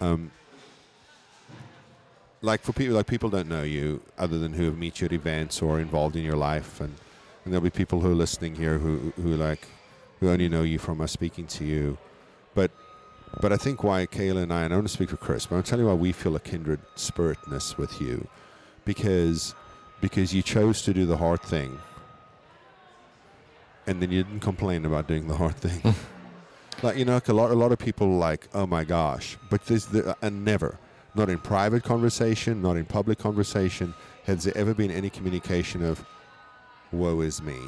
um, 0.00 0.30
like 2.44 2.60
for 2.60 2.74
people 2.74 2.94
like 2.94 3.06
people 3.06 3.30
don't 3.30 3.48
know 3.48 3.62
you 3.62 4.02
other 4.18 4.38
than 4.38 4.52
who 4.52 4.64
have 4.66 4.76
met 4.76 5.00
you 5.00 5.06
at 5.06 5.12
events 5.12 5.62
or 5.62 5.80
involved 5.80 6.14
in 6.14 6.22
your 6.22 6.36
life, 6.36 6.80
and, 6.80 6.94
and 7.44 7.52
there'll 7.52 7.64
be 7.64 7.70
people 7.70 8.00
who 8.00 8.12
are 8.12 8.14
listening 8.14 8.54
here 8.54 8.78
who 8.78 9.12
who 9.16 9.34
like 9.34 9.66
who 10.20 10.30
only 10.30 10.48
know 10.48 10.62
you 10.62 10.78
from 10.78 11.00
us 11.00 11.10
speaking 11.10 11.46
to 11.46 11.64
you, 11.64 11.96
but 12.54 12.70
but 13.40 13.52
I 13.52 13.56
think 13.56 13.82
why 13.82 14.06
Kayla 14.06 14.42
and 14.42 14.52
I, 14.52 14.62
and 14.62 14.72
I 14.72 14.76
want 14.76 14.86
to 14.88 14.92
speak 14.92 15.08
for 15.08 15.16
Chris, 15.16 15.46
but 15.46 15.56
I'll 15.56 15.62
tell 15.62 15.78
you 15.78 15.86
why 15.86 15.94
we 15.94 16.12
feel 16.12 16.36
a 16.36 16.40
kindred 16.40 16.80
spiritness 16.96 17.78
with 17.78 18.00
you, 18.00 18.28
because 18.84 19.54
because 20.02 20.34
you 20.34 20.42
chose 20.42 20.82
to 20.82 20.92
do 20.92 21.06
the 21.06 21.16
hard 21.16 21.40
thing, 21.42 21.80
and 23.86 24.02
then 24.02 24.10
you 24.10 24.22
didn't 24.22 24.40
complain 24.40 24.84
about 24.84 25.08
doing 25.08 25.28
the 25.28 25.36
hard 25.36 25.56
thing. 25.56 25.94
like 26.82 26.98
you 26.98 27.06
know, 27.06 27.14
like 27.14 27.28
a 27.28 27.32
lot 27.32 27.50
a 27.50 27.54
lot 27.54 27.72
of 27.72 27.78
people 27.78 28.06
are 28.08 28.18
like, 28.18 28.48
oh 28.52 28.66
my 28.66 28.84
gosh, 28.84 29.38
but 29.48 29.64
there's 29.64 29.86
the, 29.86 30.10
uh, 30.10 30.14
and 30.20 30.44
never, 30.44 30.78
not 31.14 31.30
in 31.30 31.38
private 31.38 31.82
conversation, 31.84 32.60
not 32.60 32.76
in 32.76 32.84
public 32.84 33.18
conversation, 33.18 33.94
has 34.24 34.44
there 34.44 34.56
ever 34.56 34.74
been 34.74 34.90
any 34.90 35.10
communication 35.10 35.82
of, 35.84 36.04
woe 36.92 37.20
is 37.20 37.40
me. 37.42 37.58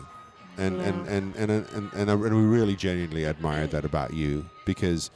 And, 0.58 0.80
and, 0.80 1.04
Yeah. 1.06 1.12
and, 1.12 1.36
and, 1.36 1.50
and, 1.50 1.66
and, 1.74 1.92
and, 1.94 2.10
and 2.10 2.34
we 2.34 2.42
really 2.42 2.76
genuinely 2.76 3.26
admire 3.26 3.66
that 3.68 3.84
about 3.84 4.12
you 4.14 4.44
because 4.64 5.10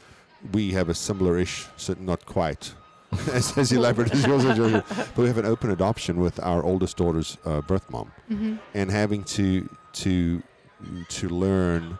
we 0.53 0.73
have 0.73 0.89
a 0.89 0.95
similar-ish, 0.95 1.67
so 1.77 1.95
not 1.99 2.25
quite 2.27 2.75
as, 3.33 3.57
as 3.59 3.73
elaborate 3.73 4.13
as 4.13 4.25
yours, 4.27 4.45
but 4.89 5.17
we 5.17 5.27
have 5.27 5.39
an 5.39 5.47
open 5.47 5.71
adoption 5.71 6.21
with 6.21 6.39
our 6.41 6.63
oldest 6.63 6.97
daughter's 6.97 7.37
uh, 7.45 7.61
birth 7.63 7.91
mom, 7.91 8.13
hmm 8.29 8.57
and 8.75 8.91
having 8.91 9.25
to 9.25 9.69
to 9.93 10.41
to 11.09 11.29
learn. 11.29 11.99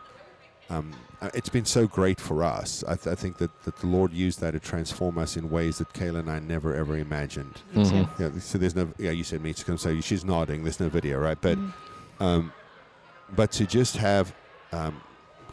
Um, 0.71 0.93
uh, 1.21 1.29
it's 1.33 1.49
been 1.49 1.65
so 1.65 1.85
great 1.85 2.19
for 2.19 2.43
us. 2.43 2.83
I, 2.87 2.95
th- 2.95 3.07
I 3.07 3.15
think 3.15 3.37
that, 3.37 3.51
that 3.63 3.75
the 3.77 3.87
Lord 3.87 4.11
used 4.13 4.39
that 4.39 4.51
to 4.51 4.59
transform 4.59 5.17
us 5.17 5.35
in 5.37 5.49
ways 5.49 5.77
that 5.79 5.93
Kayla 5.93 6.19
and 6.19 6.31
I 6.31 6.39
never 6.39 6.73
ever 6.73 6.97
imagined. 6.97 7.61
Mhm. 7.75 8.07
Yeah, 8.19 8.39
so 8.39 8.57
there's 8.57 8.75
no. 8.75 8.87
Yeah, 8.97 9.11
you 9.11 9.23
said 9.23 9.41
me 9.43 9.53
to 9.53 9.65
come. 9.65 9.77
So 9.77 9.99
she's 10.01 10.23
nodding. 10.25 10.63
There's 10.63 10.79
no 10.79 10.89
video, 10.89 11.19
right? 11.19 11.37
But 11.39 11.57
Mhm. 11.59 11.71
um, 12.21 12.53
but 13.35 13.51
to 13.53 13.65
just 13.67 13.97
have 13.97 14.33
um, 14.71 15.01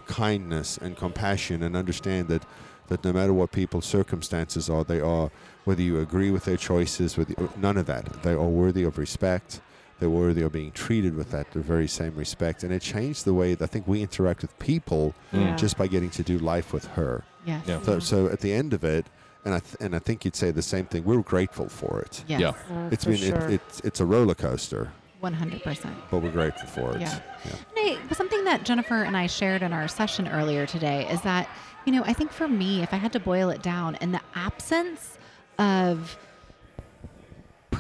kindness 0.07 0.79
and 0.79 0.97
compassion 0.97 1.63
and 1.65 1.77
understand 1.77 2.29
that 2.29 2.45
that 2.89 3.05
no 3.05 3.13
matter 3.13 3.35
what 3.35 3.51
people's 3.53 3.85
circumstances 3.85 4.71
are, 4.71 4.85
they 4.85 5.01
are 5.01 5.31
whether 5.65 5.83
you 5.83 5.99
agree 6.01 6.31
with 6.31 6.45
their 6.45 6.57
choices, 6.57 7.19
whether 7.19 7.35
you, 7.37 7.51
none 7.59 7.77
of 7.77 7.85
that. 7.87 8.23
They 8.23 8.33
are 8.33 8.49
worthy 8.49 8.85
of 8.85 8.97
respect. 8.97 9.61
They're 9.99 10.11
worthy 10.11 10.43
of 10.43 10.53
being 10.53 10.71
treated 10.73 11.17
with 11.17 11.31
that 11.33 11.51
the 11.53 11.61
very 11.61 11.89
same 11.89 12.15
respect, 12.15 12.63
and 12.63 12.73
it 12.73 12.83
changed 12.83 13.25
the 13.25 13.35
way 13.35 13.55
that 13.55 13.65
I 13.65 13.67
think 13.67 13.89
we 13.89 14.01
interact 14.01 14.43
with 14.43 14.57
people 14.59 15.15
Yeah. 15.33 15.57
just 15.57 15.77
by 15.77 15.87
getting 15.89 16.11
to 16.11 16.23
do 16.23 16.39
life 16.39 16.73
with 16.73 16.87
her. 16.99 17.25
Yes. 17.45 17.65
Yeah. 17.67 17.83
So, 17.83 17.99
so 17.99 18.27
at 18.29 18.41
the 18.41 18.53
end 18.53 18.73
of 18.75 18.85
it, 18.85 19.07
and 19.45 19.55
I 19.55 19.61
th- 19.61 19.77
and 19.81 19.97
I 19.97 19.99
think 19.99 20.25
you'd 20.25 20.37
say 20.37 20.51
the 20.51 20.63
same 20.63 20.85
thing. 20.87 21.05
We're 21.05 21.23
grateful 21.23 21.69
for 21.69 22.01
it. 22.01 22.23
Yes. 22.29 22.41
Yeah. 22.41 22.49
Uh, 22.71 22.89
It's 22.93 23.05
for 23.05 23.11
been 23.11 23.19
sure. 23.21 23.49
it, 23.49 23.55
it's 23.55 23.81
it's 23.81 24.01
a 24.01 24.05
roller 24.05 24.35
coaster, 24.35 24.93
100%. 25.23 25.95
but 26.11 26.19
we're 26.23 26.31
grateful 26.31 26.69
for 26.69 26.95
it. 26.97 27.01
Yeah. 27.01 27.19
And 27.45 27.99
I, 28.11 28.15
something 28.15 28.45
that 28.45 28.65
Jennifer 28.65 29.03
and 29.03 29.17
I 29.17 29.27
shared 29.27 29.63
in 29.63 29.73
our 29.73 29.89
session 29.89 30.29
earlier 30.29 30.67
today 30.67 31.09
is 31.11 31.21
that, 31.23 31.49
you 31.87 31.93
know, 31.93 32.03
I 32.05 32.13
think 32.13 32.31
for 32.33 32.47
me, 32.49 32.83
if 32.83 32.93
I 32.93 32.97
had 32.99 33.13
to 33.15 33.21
boil 33.21 33.49
it 33.51 33.63
down, 33.63 33.97
in 34.01 34.13
the 34.13 34.21
absence 34.35 35.17
of 35.59 36.17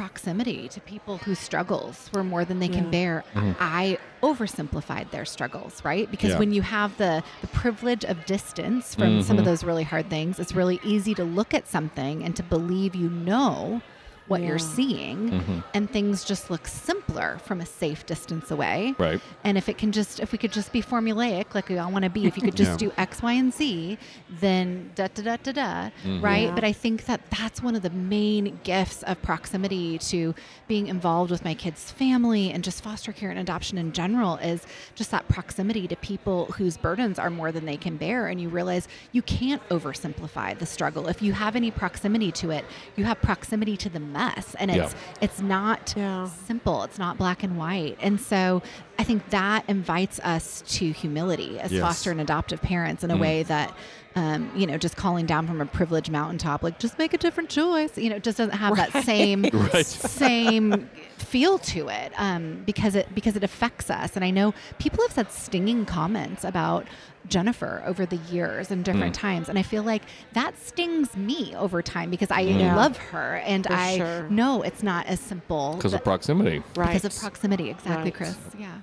proximity 0.02 0.68
to 0.68 0.80
people 0.82 1.18
whose 1.24 1.40
struggles 1.40 2.08
were 2.12 2.22
more 2.22 2.44
than 2.44 2.58
they 2.60 2.68
can 2.68 2.84
Yeah. 2.84 2.90
bear, 2.98 3.24
I 3.58 3.98
oversimplified 4.22 5.10
their 5.10 5.24
struggles, 5.24 5.74
right? 5.84 6.08
Because 6.10 6.30
Yeah. 6.30 6.38
when 6.38 6.52
you 6.52 6.62
have 6.62 6.96
the, 6.98 7.22
the 7.40 7.48
privilege 7.48 8.04
of 8.04 8.24
distance 8.24 8.94
from 8.94 9.22
some 9.22 9.38
of 9.38 9.42
Mhm. 9.42 9.46
those 9.50 9.64
really 9.64 9.84
hard 9.84 10.08
things, 10.08 10.38
it's 10.38 10.54
really 10.54 10.78
easy 10.84 11.14
to 11.16 11.24
look 11.24 11.52
at 11.52 11.66
something 11.66 12.22
and 12.24 12.36
to 12.36 12.42
believe 12.44 12.94
you 12.94 13.08
know 13.10 13.80
what 14.28 14.40
you're 14.42 14.56
Yeah. 14.58 14.74
seeing 14.76 15.30
Mhm. 15.30 15.64
and 15.74 15.90
things 15.90 16.24
just 16.24 16.50
look 16.50 16.66
simpler 16.68 17.38
from 17.44 17.60
a 17.60 17.66
safe 17.66 18.06
distance 18.06 18.50
away. 18.50 18.94
Right. 18.98 19.20
And 19.44 19.56
if 19.58 19.68
it 19.68 19.78
can 19.78 19.90
just, 19.92 20.20
if 20.20 20.32
we 20.32 20.38
could 20.38 20.52
just 20.52 20.72
be 20.72 20.82
formulaic, 20.82 21.54
like 21.54 21.68
we 21.68 21.78
all 21.78 21.90
want 21.90 22.04
to 22.04 22.10
be, 22.10 22.26
if 22.26 22.36
you 22.36 22.42
could 22.42 22.54
just 22.64 22.72
Yeah. 22.80 22.88
do 22.88 22.92
X, 22.96 23.22
Y, 23.22 23.32
and 23.32 23.52
Z, 23.52 23.98
then 24.40 24.90
da 24.94 25.08
da 25.08 25.22
da 25.22 25.36
da 25.42 25.52
da, 25.52 25.90
right? 26.20 26.44
Yeah. 26.48 26.54
But 26.54 26.64
I 26.64 26.72
think 26.72 27.06
that 27.06 27.20
that's 27.30 27.62
one 27.62 27.74
of 27.74 27.82
the 27.82 27.90
main 27.90 28.58
gifts 28.62 29.02
of 29.04 29.20
proximity 29.22 29.98
to 29.98 30.34
being 30.66 30.86
involved 30.88 31.30
with 31.30 31.44
my 31.44 31.54
kids' 31.54 31.90
family 31.90 32.50
and 32.50 32.62
just 32.62 32.82
foster 32.82 33.12
care 33.12 33.30
and 33.30 33.38
adoption 33.38 33.78
in 33.78 33.92
general 33.92 34.36
is 34.36 34.66
just 34.94 35.10
that 35.10 35.26
proximity 35.28 35.88
to 35.88 35.96
people 35.96 36.46
whose 36.56 36.76
burdens 36.76 37.18
are 37.18 37.30
more 37.30 37.50
than 37.52 37.64
they 37.64 37.76
can 37.76 37.96
bear. 37.96 38.26
And 38.26 38.40
you 38.40 38.48
realize 38.48 38.86
you 39.12 39.22
can't 39.22 39.66
oversimplify 39.70 40.58
the 40.58 40.66
struggle. 40.66 41.08
If 41.08 41.22
you 41.22 41.32
have 41.32 41.56
any 41.56 41.70
proximity 41.70 42.30
to 42.32 42.50
it, 42.50 42.64
you 42.96 43.04
have 43.04 43.20
proximity 43.22 43.76
to 43.78 43.88
the 43.88 44.00
mess, 44.18 44.54
and 44.58 44.70
Yeah. 44.70 44.84
it's 44.84 44.94
it's 45.20 45.40
not 45.40 45.94
Yeah. 45.96 46.28
simple. 46.46 46.82
It's 46.84 46.98
not 46.98 47.16
black 47.18 47.42
and 47.42 47.56
white. 47.56 47.96
And 48.00 48.20
so 48.20 48.62
I 48.98 49.04
think 49.04 49.30
that 49.30 49.64
invites 49.68 50.18
us 50.20 50.62
to 50.76 50.90
humility 50.92 51.58
as 51.60 51.70
Yes. 51.72 51.80
foster 51.82 52.10
and 52.10 52.20
adoptive 52.20 52.60
parents 52.60 53.04
in 53.04 53.10
a 53.10 53.16
Mm. 53.16 53.20
way 53.20 53.42
that, 53.44 53.72
um, 54.16 54.50
you 54.52 54.66
know, 54.66 54.76
just 54.78 54.96
calling 54.96 55.26
down 55.26 55.46
from 55.46 55.60
a 55.60 55.66
privileged 55.66 56.10
mountaintop, 56.10 56.62
like 56.62 56.78
just 56.78 56.98
make 56.98 57.12
a 57.14 57.18
different 57.18 57.48
choice, 57.50 57.96
you 57.96 58.10
know, 58.10 58.16
it 58.16 58.24
just 58.24 58.38
doesn't 58.38 58.58
have 58.58 58.76
that 58.76 58.92
same, 59.04 59.44
Right. 59.52 59.86
same 59.86 60.88
feel 61.18 61.58
to 61.58 61.88
it 61.88 62.12
um, 62.16 62.62
because 62.64 62.94
it 62.94 63.14
because 63.14 63.36
it 63.36 63.44
affects 63.44 63.90
us. 63.90 64.16
And 64.16 64.24
I 64.24 64.30
know 64.30 64.54
people 64.78 65.02
have 65.04 65.12
said 65.12 65.30
stinging 65.30 65.84
comments 65.84 66.42
about 66.44 66.88
Jennifer 67.28 67.82
over 67.86 68.06
the 68.06 68.16
years 68.30 68.70
and 68.70 68.84
different 68.84 69.14
Mm. 69.14 69.20
times, 69.20 69.48
and 69.48 69.58
I 69.58 69.62
feel 69.62 69.82
like 69.82 70.02
that 70.32 70.58
stings 70.58 71.16
me 71.16 71.54
over 71.56 71.82
time 71.82 72.10
because 72.10 72.30
I 72.30 72.44
Mm. 72.44 72.60
Yeah. 72.60 72.76
love 72.76 72.96
her 72.96 73.36
and 73.44 73.66
For 73.66 73.72
I 73.72 73.96
sure. 73.98 74.28
know 74.30 74.62
it's 74.62 74.82
not 74.82 75.06
as 75.06 75.20
simple 75.20 75.74
Because 75.76 75.94
of 75.94 76.02
proximity. 76.04 76.62
right. 76.76 76.92
because 76.94 77.04
of 77.04 77.20
proximity. 77.20 77.70
Exactly, 77.70 78.04
Right. 78.04 78.14
Chris. 78.14 78.36
Yeah. 78.58 78.78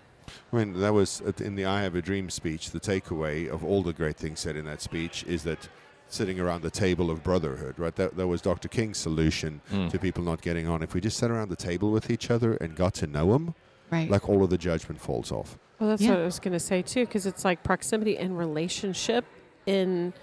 I 0.54 0.56
mean, 0.58 0.80
that 0.80 0.94
was 0.94 1.22
in 1.40 1.56
the 1.56 1.66
I 1.66 1.82
Have 1.82 1.96
a 1.96 2.02
Dream 2.02 2.30
speech. 2.30 2.72
The 2.72 2.80
takeaway 2.80 3.50
of 3.50 3.64
all 3.64 3.84
the 3.84 3.94
great 3.94 4.16
things 4.18 4.40
said 4.40 4.56
in 4.56 4.66
that 4.66 4.82
speech 4.82 5.24
is 5.28 5.44
that 5.44 5.68
sitting 6.08 6.40
around 6.40 6.62
the 6.62 6.70
table 6.70 7.10
of 7.10 7.24
brotherhood, 7.24 7.74
right? 7.78 7.96
That, 7.96 8.16
that 8.16 8.28
was 8.28 8.40
Dr. 8.42 8.68
King's 8.68 8.98
solution 9.00 9.60
Mm. 9.72 9.90
to 9.90 9.98
people 10.00 10.24
not 10.24 10.42
getting 10.42 10.68
on. 10.68 10.82
If 10.84 10.94
we 10.94 11.02
just 11.02 11.18
sat 11.18 11.32
around 11.32 11.50
the 11.50 11.56
table 11.56 11.92
with 11.92 12.10
each 12.12 12.30
other 12.30 12.54
and 12.56 12.76
got 12.76 12.94
to 12.96 13.08
know 13.08 13.34
them, 13.34 13.56
Right. 13.92 14.10
like 14.10 14.28
all 14.28 14.44
of 14.44 14.50
the 14.50 14.58
judgment 14.58 15.00
falls 15.00 15.32
off. 15.32 15.58
Well, 15.80 15.90
that's 15.90 16.02
Yeah. 16.02 16.12
what 16.12 16.20
I 16.20 16.26
was 16.26 16.40
going 16.40 16.54
to 16.54 16.60
say 16.60 16.82
too, 16.82 17.06
because 17.06 17.26
it's 17.26 17.46
like 17.46 17.64
proximity 17.64 18.18
and 18.18 18.38
relationship. 18.38 19.26
In, 19.66 20.14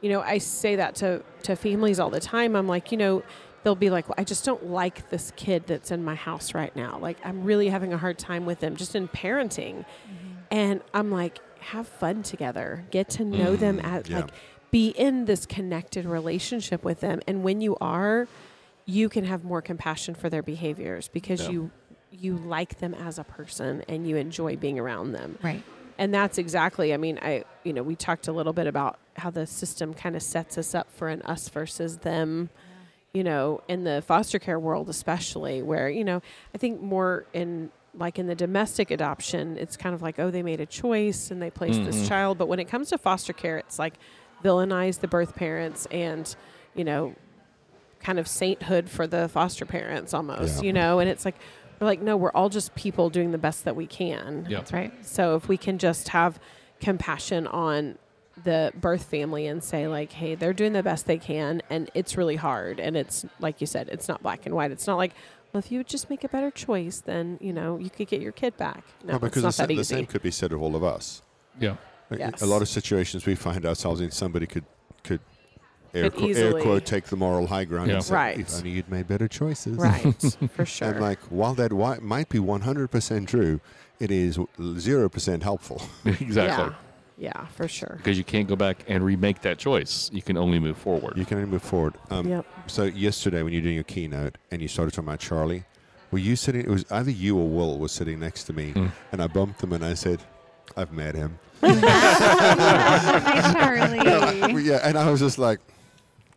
you 0.00 0.08
know, 0.10 0.20
I 0.20 0.38
say 0.38 0.76
that 0.76 0.94
to 0.96 1.22
to 1.44 1.56
families 1.56 1.98
all 2.00 2.10
the 2.10 2.20
time. 2.20 2.54
I'm 2.56 2.66
like, 2.68 2.90
you 2.92 2.98
know, 2.98 3.22
they'll 3.62 3.74
be 3.74 3.90
like, 3.90 4.08
well, 4.08 4.14
I 4.18 4.24
just 4.24 4.44
don't 4.44 4.66
like 4.66 5.10
this 5.10 5.32
kid 5.36 5.66
that's 5.66 5.90
in 5.90 6.04
my 6.04 6.14
house 6.14 6.54
right 6.54 6.74
now. 6.76 6.98
Like, 6.98 7.16
I'm 7.24 7.44
really 7.44 7.68
having 7.68 7.92
a 7.92 7.98
hard 7.98 8.18
time 8.18 8.46
with 8.46 8.60
them, 8.60 8.76
just 8.76 8.94
in 8.94 9.08
parenting. 9.08 9.78
Mm-hmm. 9.84 10.34
And 10.50 10.80
I'm 10.94 11.10
like, 11.10 11.38
have 11.60 11.86
fun 11.88 12.22
together. 12.22 12.84
Get 12.90 13.08
to 13.10 13.24
know 13.24 13.56
them 13.56 13.78
mm, 13.78 13.84
at 13.84 14.08
yeah. 14.08 14.20
like, 14.20 14.30
be 14.70 14.88
in 14.90 15.24
this 15.24 15.44
connected 15.46 16.06
relationship 16.06 16.84
with 16.84 17.00
them. 17.00 17.20
And 17.26 17.42
when 17.42 17.60
you 17.60 17.76
are, 17.80 18.26
you 18.86 19.08
can 19.08 19.24
have 19.24 19.44
more 19.44 19.60
compassion 19.62 20.14
for 20.14 20.28
their 20.30 20.42
behaviors 20.42 21.08
because 21.08 21.42
Yeah. 21.42 21.50
you 21.50 21.70
you 22.10 22.36
like 22.36 22.78
them 22.78 22.94
as 22.94 23.18
a 23.18 23.24
person 23.24 23.82
and 23.88 24.06
you 24.08 24.16
enjoy 24.16 24.56
being 24.56 24.78
around 24.78 25.12
them 25.12 25.38
right. 25.42 25.62
and 25.98 26.12
that's 26.14 26.38
exactly 26.38 26.94
i 26.94 26.96
mean 26.96 27.18
i 27.22 27.44
you 27.64 27.72
know 27.72 27.82
we 27.82 27.94
talked 27.94 28.28
a 28.28 28.32
little 28.32 28.52
bit 28.52 28.66
about 28.66 28.98
how 29.16 29.28
the 29.30 29.46
system 29.46 29.92
kind 29.92 30.16
of 30.16 30.22
sets 30.22 30.56
us 30.56 30.74
up 30.74 30.90
for 30.92 31.08
an 31.08 31.20
us 31.22 31.48
versus 31.50 31.98
them 31.98 32.48
you 33.12 33.22
know 33.22 33.60
in 33.68 33.84
the 33.84 34.02
foster 34.06 34.38
care 34.38 34.58
world 34.58 34.88
especially 34.88 35.62
where 35.62 35.88
you 35.90 36.04
know 36.04 36.22
i 36.54 36.58
think 36.58 36.80
more 36.80 37.26
in 37.34 37.70
like 37.94 38.18
in 38.18 38.26
the 38.26 38.34
domestic 38.34 38.90
adoption 38.90 39.56
it's 39.58 39.76
kind 39.76 39.94
of 39.94 40.00
like 40.02 40.18
oh 40.18 40.30
they 40.30 40.42
made 40.42 40.60
a 40.60 40.66
choice 40.66 41.30
and 41.30 41.42
they 41.42 41.50
placed 41.50 41.80
Mhm. 41.80 41.86
this 41.86 42.08
child 42.08 42.38
but 42.38 42.48
when 42.48 42.58
it 42.60 42.68
comes 42.68 42.88
to 42.90 42.98
foster 42.98 43.32
care 43.32 43.58
it's 43.58 43.78
like 43.78 43.94
villainize 44.44 45.00
the 45.00 45.08
birth 45.08 45.34
parents 45.34 45.86
and 45.90 46.36
you 46.74 46.84
know 46.84 47.14
kind 48.00 48.18
of 48.18 48.28
sainthood 48.28 48.88
for 48.88 49.06
the 49.08 49.28
foster 49.28 49.66
parents 49.66 50.14
almost 50.14 50.58
Yeah. 50.58 50.66
you 50.66 50.72
know 50.72 50.98
and 51.00 51.10
it's 51.10 51.24
like 51.24 51.34
we're 51.80 51.86
like 51.86 52.00
no 52.02 52.16
we're 52.16 52.30
all 52.32 52.48
just 52.48 52.74
people 52.74 53.10
doing 53.10 53.30
the 53.32 53.38
best 53.38 53.64
that 53.64 53.76
we 53.76 53.86
can 53.86 54.46
Yeah. 54.48 54.58
That's 54.58 54.72
right. 54.72 54.92
so 55.06 55.36
if 55.36 55.48
we 55.48 55.56
can 55.56 55.78
just 55.78 56.08
have 56.08 56.38
compassion 56.80 57.46
on 57.46 57.98
the 58.44 58.72
birth 58.76 59.02
family 59.04 59.48
and 59.48 59.64
say 59.64 59.88
like, 59.88 60.12
hey, 60.12 60.36
they're 60.36 60.52
doing 60.52 60.72
the 60.72 60.82
best 60.82 61.06
they 61.06 61.18
can 61.18 61.60
and 61.68 61.90
it's 61.92 62.16
really 62.16 62.36
hard 62.36 62.78
and 62.78 62.96
it's 62.96 63.24
like 63.40 63.60
you 63.60 63.66
said, 63.66 63.88
it's 63.90 64.06
not 64.06 64.22
black 64.22 64.46
and 64.46 64.54
white. 64.54 64.70
It's 64.70 64.86
not 64.86 64.96
like, 64.96 65.12
well, 65.52 65.58
if 65.58 65.72
you 65.72 65.78
would 65.80 65.88
just 65.88 66.08
make 66.08 66.22
a 66.22 66.28
better 66.28 66.50
choice, 66.52 67.00
then 67.00 67.38
you 67.40 67.52
know 67.52 67.78
you 67.78 67.90
could 67.90 68.06
get 68.06 68.20
your 68.20 68.30
kid 68.32 68.56
back. 68.56 68.84
No, 69.04 69.14
No, 69.14 69.18
because 69.18 69.44
it's 69.44 69.56
the, 69.56 69.62
not 69.64 69.68
that 69.68 69.74
sa- 69.74 69.78
the 69.78 69.84
same 69.84 70.06
could 70.06 70.22
be 70.22 70.30
said 70.30 70.52
of 70.52 70.62
all 70.62 70.76
of 70.76 70.84
us. 70.84 71.22
Yeah. 71.58 71.76
Like, 72.10 72.20
Yes. 72.20 72.40
A 72.42 72.46
lot 72.46 72.62
of 72.62 72.68
situations 72.68 73.26
we 73.26 73.34
find 73.34 73.66
ourselves 73.66 74.00
in, 74.00 74.12
somebody 74.12 74.46
could 74.46 74.64
could 75.02 75.20
air, 75.94 76.10
Could 76.10 76.14
qu- 76.14 76.34
air 76.34 76.52
quote 76.60 76.84
take 76.84 77.04
the 77.06 77.16
moral 77.16 77.46
high 77.46 77.64
ground 77.64 77.88
Yeah. 77.88 77.96
and 77.96 78.04
say, 78.04 78.14
Right. 78.14 78.38
"If 78.38 78.54
only 78.56 78.70
you'd 78.70 78.88
made 78.90 79.06
better 79.08 79.28
choices." 79.28 79.76
right, 79.76 80.14
for 80.54 80.64
sure. 80.66 80.88
And 80.88 81.00
like, 81.00 81.18
while 81.30 81.54
that 81.54 81.70
wi- 81.70 81.98
might 82.00 82.28
be 82.28 82.38
100% 82.38 83.26
true, 83.28 83.60
it 84.00 84.10
is 84.10 84.38
0% 84.38 85.42
helpful. 85.42 85.82
exactly. 86.04 86.74
Yeah, 87.18 87.32
yeah, 87.34 87.46
for 87.46 87.66
sure. 87.66 87.94
Because 87.96 88.16
you 88.16 88.24
can't 88.24 88.46
go 88.48 88.54
back 88.56 88.84
and 88.86 89.04
remake 89.04 89.40
that 89.42 89.58
choice. 89.58 90.08
You 90.12 90.22
can 90.22 90.36
only 90.36 90.58
move 90.60 90.76
forward. 90.78 91.16
You 91.16 91.24
can 91.24 91.38
only 91.38 91.50
move 91.50 91.62
forward. 91.62 91.94
Um, 92.10 92.28
Yep. 92.28 92.46
So 92.68 92.84
yesterday, 92.84 93.42
when 93.42 93.52
you 93.52 93.58
were 93.60 93.64
doing 93.64 93.74
your 93.74 93.84
keynote 93.84 94.38
and 94.52 94.62
you 94.62 94.68
started 94.68 94.92
talking 94.92 95.08
about 95.08 95.18
Charlie, 95.20 95.64
were 96.12 96.18
you 96.18 96.36
sitting? 96.36 96.60
It 96.62 96.68
was 96.68 96.84
either 96.90 97.10
you 97.10 97.36
or 97.38 97.48
Will 97.48 97.78
was 97.78 97.90
sitting 97.92 98.20
next 98.20 98.44
to 98.44 98.52
me, 98.52 98.72
Mm. 98.72 98.92
and 99.12 99.20
I 99.22 99.26
bumped 99.26 99.62
him 99.62 99.72
and 99.72 99.84
I 99.84 99.94
said, 99.94 100.20
"I've 100.76 100.92
met 100.92 101.14
him." 101.16 101.38
Hi, 101.62 103.52
Charlie. 103.52 104.62
yeah, 104.64 104.80
and 104.84 104.96
I 104.96 105.10
was 105.10 105.20
just 105.20 105.38
like, 105.38 105.58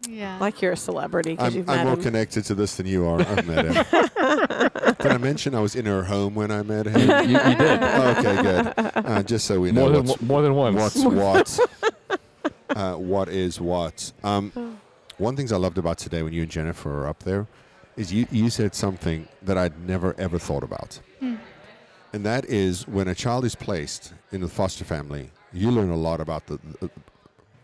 Yeah. 0.10 0.38
Like 0.40 0.62
you're 0.62 0.72
a 0.72 0.78
celebrity 0.78 1.36
"I'm, 1.40 1.54
you've 1.54 1.70
I'm 1.70 1.86
more 1.86 1.96
him. 1.96 2.02
connected 2.02 2.44
to 2.46 2.56
this 2.56 2.76
than 2.78 2.86
you 2.88 3.06
are. 3.06 3.22
I've 3.22 3.46
met 3.48 3.66
him." 3.66 3.74
Did 5.00 5.12
I 5.12 5.18
mention 5.18 5.54
I 5.56 5.60
was 5.60 5.76
in 5.76 5.86
her 5.86 6.04
home 6.04 6.36
when 6.36 6.52
I 6.52 6.64
met 6.64 6.88
him? 6.88 7.00
you, 7.30 7.38
you 7.38 7.56
did. 7.56 7.84
okay, 7.84 8.42
good. 8.42 8.74
Uh, 8.96 9.24
just 9.24 9.46
so 9.46 9.60
we 9.60 9.72
know 9.72 9.82
More 9.82 9.90
than, 9.92 10.06
what's, 10.06 10.22
more 10.22 10.42
than 10.42 10.56
once. 10.56 10.76
what's 10.76 11.60
what, 11.60 11.60
uh, 12.72 12.96
what 12.96 13.30
is 13.30 13.60
what. 13.62 14.12
Um, 14.24 14.80
one 15.18 15.36
things 15.36 15.52
I 15.52 15.58
loved 15.58 15.78
about 15.78 15.98
today 15.98 16.24
when 16.24 16.34
you 16.34 16.42
and 16.44 16.52
Jennifer 16.52 16.90
were 16.90 17.08
up 17.08 17.20
there 17.24 17.48
is 17.98 18.12
you, 18.12 18.26
you 18.32 18.50
said 18.50 18.74
something 18.74 19.28
that 19.44 19.58
I'd 19.58 19.80
never 19.88 20.16
ever 20.18 20.40
thought 20.40 20.64
about. 20.64 21.00
And 22.14 22.26
that 22.26 22.46
is 22.46 22.88
when 22.88 23.08
a 23.08 23.16
child 23.16 23.46
is 23.46 23.56
placed 23.56 24.14
in 24.32 24.42
the 24.42 24.48
foster 24.50 24.84
family, 24.84 25.30
you 25.54 25.72
learn 25.72 25.90
a 25.92 25.96
lot 25.96 26.20
about 26.20 26.48
the, 26.48 26.60
the 26.82 26.90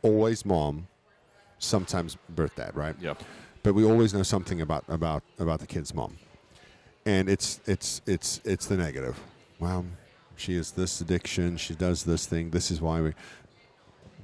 always 0.01 0.45
mom, 0.45 0.87
sometimes 1.59 2.17
birth 2.29 2.55
dad, 2.55 2.75
right? 2.75 2.95
Yeah. 3.01 3.15
but 3.63 3.73
we 3.73 3.83
always 3.83 4.13
know 4.13 4.23
something 4.23 4.61
about 4.61 4.83
about 4.87 5.23
about 5.39 5.59
the 5.59 5.67
kid's 5.67 5.93
mom, 5.93 6.17
and 7.05 7.29
it's 7.29 7.59
it's 7.65 8.01
it's 8.05 8.41
it's 8.45 8.65
the 8.67 8.77
negative. 8.77 9.19
Well, 9.59 9.85
she 10.35 10.55
has 10.57 10.71
this 10.71 11.01
addiction. 11.01 11.57
She 11.57 11.73
does 11.75 12.03
this 12.03 12.25
thing. 12.27 12.51
This 12.51 12.69
is 12.71 12.81
why 12.81 13.01
we. 13.01 13.13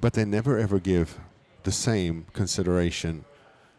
But 0.00 0.12
they 0.14 0.24
never 0.24 0.58
ever 0.58 0.78
give 0.78 1.18
the 1.64 1.72
same 1.72 2.26
consideration 2.32 3.24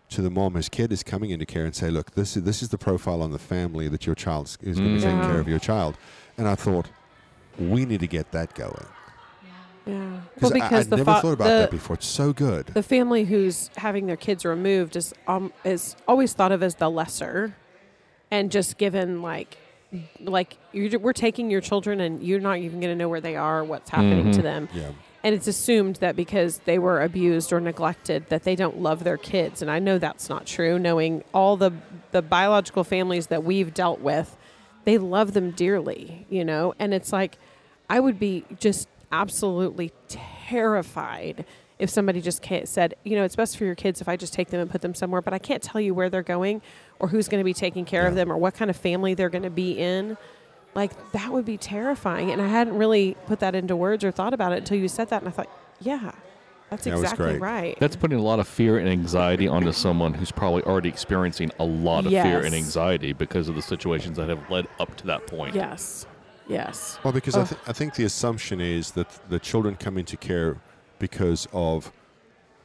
to 0.10 0.22
the 0.22 0.30
mom 0.30 0.54
whose 0.54 0.70
kid 0.70 0.92
is 0.92 1.02
coming 1.04 1.30
into 1.32 1.46
care 1.46 1.66
and 1.66 1.76
say, 1.76 1.90
"Look, 1.90 2.12
this 2.12 2.36
is 2.38 2.44
this 2.44 2.62
is 2.62 2.70
the 2.70 2.78
profile 2.78 3.22
on 3.22 3.32
the 3.32 3.40
family 3.40 3.88
that 3.88 4.06
your 4.06 4.16
child 4.16 4.48
is 4.48 4.58
going 4.58 4.76
to 4.76 4.82
be 4.82 4.88
mm. 4.98 5.02
taking 5.02 5.18
Yeah. 5.20 5.28
care 5.32 5.40
of 5.40 5.48
your 5.48 5.60
child." 5.60 5.98
And 6.38 6.48
I 6.48 6.56
thought, 6.56 6.88
we 7.58 7.86
need 7.86 8.02
to 8.02 8.08
get 8.08 8.32
that 8.34 8.54
going 8.56 8.86
Yeah. 9.86 10.22
Well, 10.42 10.52
because 10.52 10.86
I'd 10.88 10.90
the 10.90 10.98
never 10.98 11.14
fa- 11.14 11.22
thought 11.22 11.34
about 11.34 11.44
the, 11.46 11.50
that 11.60 11.72
before. 11.72 11.96
It's 11.96 12.08
so 12.08 12.34
good. 12.34 12.68
the 12.68 12.82
family 12.84 13.26
who's 13.26 13.70
having 13.78 14.08
their 14.08 14.18
kids 14.18 14.44
removed 14.46 14.96
is 14.96 15.14
um 15.28 15.54
is 15.64 15.96
always 16.08 16.34
thought 16.34 16.52
of 16.52 16.64
as 16.64 16.76
the 16.76 16.90
lesser, 16.90 17.56
and 18.32 18.52
just 18.52 18.78
given 18.78 19.22
like 19.22 19.58
like 20.20 20.58
you're, 20.74 21.00
we're 21.00 21.14
taking 21.14 21.50
your 21.50 21.62
children 21.62 22.02
and 22.02 22.22
you're 22.24 22.40
not 22.40 22.58
even 22.58 22.80
going 22.82 22.92
to 22.92 22.96
know 22.98 23.08
where 23.08 23.22
they 23.22 23.36
are, 23.36 23.64
what's 23.64 23.90
happening 23.90 24.32
to 24.32 24.40
Mhm. 24.40 24.44
them, 24.44 24.70
yeah. 24.74 24.90
and 25.24 25.34
it's 25.36 25.48
assumed 25.48 25.98
that 25.98 26.16
because 26.18 26.58
they 26.66 26.78
were 26.80 27.02
abused 27.02 27.54
or 27.54 27.62
neglected 27.62 28.26
that 28.30 28.44
they 28.44 28.56
don't 28.56 28.80
love 28.82 29.04
their 29.04 29.18
kids, 29.18 29.62
and 29.62 29.70
I 29.72 29.80
know 29.80 29.98
that's 30.00 30.28
not 30.30 30.46
true. 30.48 30.80
Knowing 30.80 31.24
all 31.34 31.58
the 31.58 31.72
the 32.12 32.22
biological 32.24 32.84
families 32.84 33.28
that 33.28 33.44
we've 33.44 33.74
dealt 33.74 34.02
with, 34.02 34.36
they 34.84 34.98
love 34.98 35.34
them 35.34 35.52
dearly, 35.52 36.26
you 36.30 36.44
know, 36.44 36.74
and 36.80 36.92
it's 36.94 37.14
like 37.14 37.38
I 37.88 38.00
would 38.00 38.20
be 38.20 38.44
just 38.60 38.88
absolutely 39.22 39.92
terrified 40.08 41.46
if 41.78 41.90
somebody 41.90 42.22
just 42.22 42.42
ca- 42.42 42.66
said, 42.66 42.94
you 43.04 43.16
know, 43.18 43.24
it's 43.24 43.36
best 43.36 43.58
for 43.58 43.66
your 43.66 43.76
kids 43.76 44.00
if 44.02 44.08
I 44.08 44.16
just 44.16 44.34
take 44.34 44.50
them 44.50 44.62
and 44.62 44.70
put 44.70 44.82
them 44.82 44.94
somewhere, 44.96 45.22
but 45.22 45.34
I 45.34 45.40
can't 45.40 45.62
tell 45.62 45.82
you 45.82 45.94
where 45.94 46.10
they're 46.10 46.24
going 46.24 46.62
or 47.00 47.08
who's 47.10 47.28
going 47.28 47.40
to 47.42 47.46
be 47.46 47.54
taking 47.54 47.84
care 47.86 48.08
of 48.08 48.16
them 48.16 48.32
or 48.32 48.38
what 48.38 48.54
kind 48.54 48.70
of 48.70 48.78
family 48.78 49.14
they're 49.14 49.30
going 49.30 49.44
to 49.44 49.50
be 49.50 49.72
in. 49.78 50.18
Like 50.74 51.12
that 51.12 51.32
would 51.32 51.46
be 51.46 51.58
terrifying. 51.58 52.32
And 52.32 52.42
I 52.42 52.48
hadn't 52.48 52.78
really 52.78 53.16
put 53.28 53.40
that 53.40 53.56
into 53.56 53.76
words 53.76 54.04
or 54.04 54.12
thought 54.12 54.34
about 54.34 54.54
it 54.54 54.60
until 54.60 54.78
you 54.78 54.88
said 54.88 55.10
that. 55.10 55.22
And 55.22 55.28
I 55.28 55.32
thought, 55.32 55.50
yeah, 55.82 56.12
that's 56.70 56.86
That 56.86 56.94
exactly 56.94 57.38
great. 57.38 57.42
right. 57.42 57.78
That's 57.80 57.96
putting 57.98 58.20
a 58.20 58.24
lot 58.24 58.40
of 58.40 58.48
fear 58.48 58.78
and 58.78 58.88
anxiety 58.88 59.48
onto 59.48 59.72
someone 59.74 60.14
who's 60.14 60.32
probably 60.32 60.64
already 60.64 60.90
experiencing 60.90 61.52
a 61.60 61.66
lot 61.66 62.06
of 62.06 62.12
fear 62.12 62.40
and 62.42 62.56
anxiety 62.56 63.12
because 63.14 63.50
of 63.50 63.56
the 63.56 63.62
situations 63.62 64.16
that 64.18 64.30
have 64.30 64.50
led 64.50 64.68
up 64.80 64.96
to 64.98 65.08
that 65.08 65.28
point. 65.28 65.56
yes. 65.56 66.06
Yes. 66.48 67.00
Well, 67.04 67.14
because 67.14 67.36
I, 67.36 67.44
th- 67.46 67.60
I 67.68 67.74
think 67.74 67.96
the 67.96 68.04
assumption 68.06 68.62
is 68.62 68.92
that 68.92 69.08
the 69.30 69.40
children 69.40 69.76
come 69.76 69.98
into 69.98 70.16
care 70.18 70.58
because 71.00 71.48
of 71.54 71.92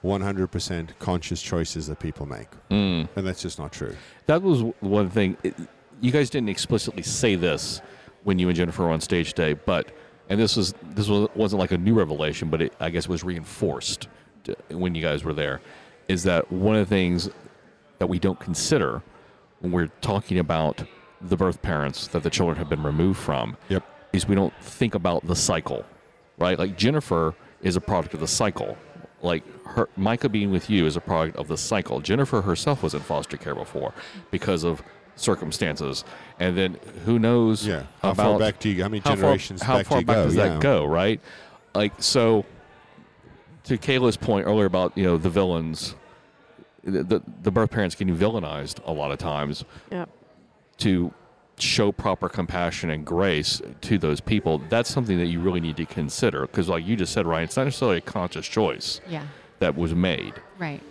100% 0.05 0.99
conscious 0.99 1.43
choices 1.43 1.87
that 1.87 1.99
people 1.99 2.27
make. 2.27 2.49
Mm. 2.71 3.09
And 3.17 3.27
that's 3.27 3.43
just 3.43 3.59
not 3.59 3.73
true. 3.73 3.95
That 4.27 4.43
was 4.43 4.63
one 4.81 5.11
thing. 5.11 5.37
It- 5.43 5.55
you 6.01 6.11
guys 6.11 6.31
didn't 6.31 6.49
explicitly 6.49 7.03
say 7.03 7.35
this 7.35 7.83
when 8.25 8.39
you 8.39 8.49
and 8.49 8.57
Jennifer 8.57 8.85
were 8.85 8.91
on 8.91 9.01
stage 9.01 9.35
today, 9.35 9.53
but 9.53 9.93
and 10.31 10.41
this 10.41 10.57
was 10.57 10.73
this 10.83 11.09
was, 11.09 11.29
wasn't 11.35 11.61
like 11.61 11.73
a 11.73 11.79
new 11.79 11.93
revelation, 11.95 12.49
but 12.49 12.63
it, 12.63 12.73
I 12.81 12.89
guess 12.89 13.07
was 13.09 13.23
reinforced 13.23 14.09
to, 14.45 14.57
when 14.71 14.95
you 14.95 15.03
guys 15.03 15.25
were 15.25 15.35
there. 15.35 15.61
Is 16.09 16.23
that 16.23 16.51
one 16.51 16.77
of 16.77 16.89
the 16.89 16.95
things 16.95 17.29
that 17.99 18.07
we 18.07 18.19
don't 18.19 18.41
consider 18.41 19.03
when 19.61 19.73
we're 19.73 19.89
talking 20.01 20.39
about 20.39 20.83
the 21.21 21.37
birth 21.37 21.63
parents 21.63 22.09
that 22.09 22.23
the 22.23 22.31
children 22.31 22.59
have 22.59 22.69
been 22.69 22.83
removed 22.83 23.21
from? 23.21 23.57
Yep. 23.69 23.85
Is 24.13 24.27
we 24.27 24.35
don't 24.35 24.55
think 24.61 24.95
about 24.95 25.27
the 25.27 25.37
cycle, 25.37 25.85
right? 26.39 26.59
Like 26.59 26.77
Jennifer 26.77 27.35
is 27.63 27.77
a 27.77 27.81
product 27.81 28.15
of 28.15 28.21
the 28.21 28.27
cycle. 28.27 28.77
Like 29.23 29.45
her, 29.67 29.89
Micah 29.97 30.29
being 30.29 30.51
with 30.51 30.69
you 30.71 30.87
is 30.87 30.97
a 30.97 31.01
product 31.01 31.37
of 31.37 31.47
the 31.47 31.57
cycle. 31.57 32.01
Jennifer 32.01 32.41
herself 32.41 32.83
was 32.83 32.95
in 32.95 33.01
foster 33.01 33.37
care 33.37 33.55
before 33.55 33.93
because 34.31 34.65
of 34.65 34.83
circumstances, 35.17 36.05
and 36.39 36.57
then 36.57 36.79
who 37.05 37.19
knows 37.19 37.67
Yeah. 37.67 37.85
How 38.03 38.11
about 38.11 38.31
far 38.31 38.39
back 38.39 38.59
do 38.59 38.71
you, 38.71 38.83
how 38.83 38.89
many 38.89 39.01
how 39.01 39.15
generations 39.15 39.61
far, 39.63 39.67
how 39.67 39.77
back 39.79 39.87
far 39.87 39.99
do 39.99 40.01
you 40.01 40.07
back 40.07 40.17
go? 40.17 40.25
does 40.25 40.35
yeah. 40.35 40.49
that 40.49 40.61
go, 40.61 40.87
right? 40.87 41.21
Like 41.75 41.93
so. 41.99 42.45
To 43.65 43.77
Kayla's 43.77 44.17
point 44.17 44.47
earlier 44.47 44.65
about 44.65 44.97
you 44.97 45.05
know 45.05 45.19
the 45.19 45.31
villains, 45.31 45.95
the 46.83 47.05
the, 47.05 47.23
the 47.43 47.51
birth 47.51 47.71
parents 47.71 47.95
getting 47.95 48.17
villainized 48.17 48.81
a 48.87 48.93
lot 48.93 49.13
of 49.13 49.19
times 49.19 49.65
Yep. 49.93 50.09
To 50.81 51.13
show 51.59 51.93
proper 51.93 52.29
compassion 52.29 52.91
and 52.91 53.05
grace 53.05 53.61
to 53.83 53.99
those 53.99 54.21
people. 54.21 54.59
That's 54.71 54.89
something 54.91 55.19
that 55.19 55.27
you 55.27 55.41
really 55.41 55.61
need 55.61 55.77
to 55.77 55.87
consider 55.87 56.47
because, 56.47 56.69
like 56.69 56.87
you 56.87 56.97
just 56.97 57.13
said, 57.13 57.27
Ryan, 57.27 57.45
it's 57.45 57.57
not 57.57 57.65
necessarily 57.65 57.99
a 57.99 58.01
conscious 58.03 58.47
choice 58.47 59.01
Yeah. 59.09 59.25
that 59.59 59.77
was 59.77 59.95
made. 59.95 60.35
Right. 60.59 60.83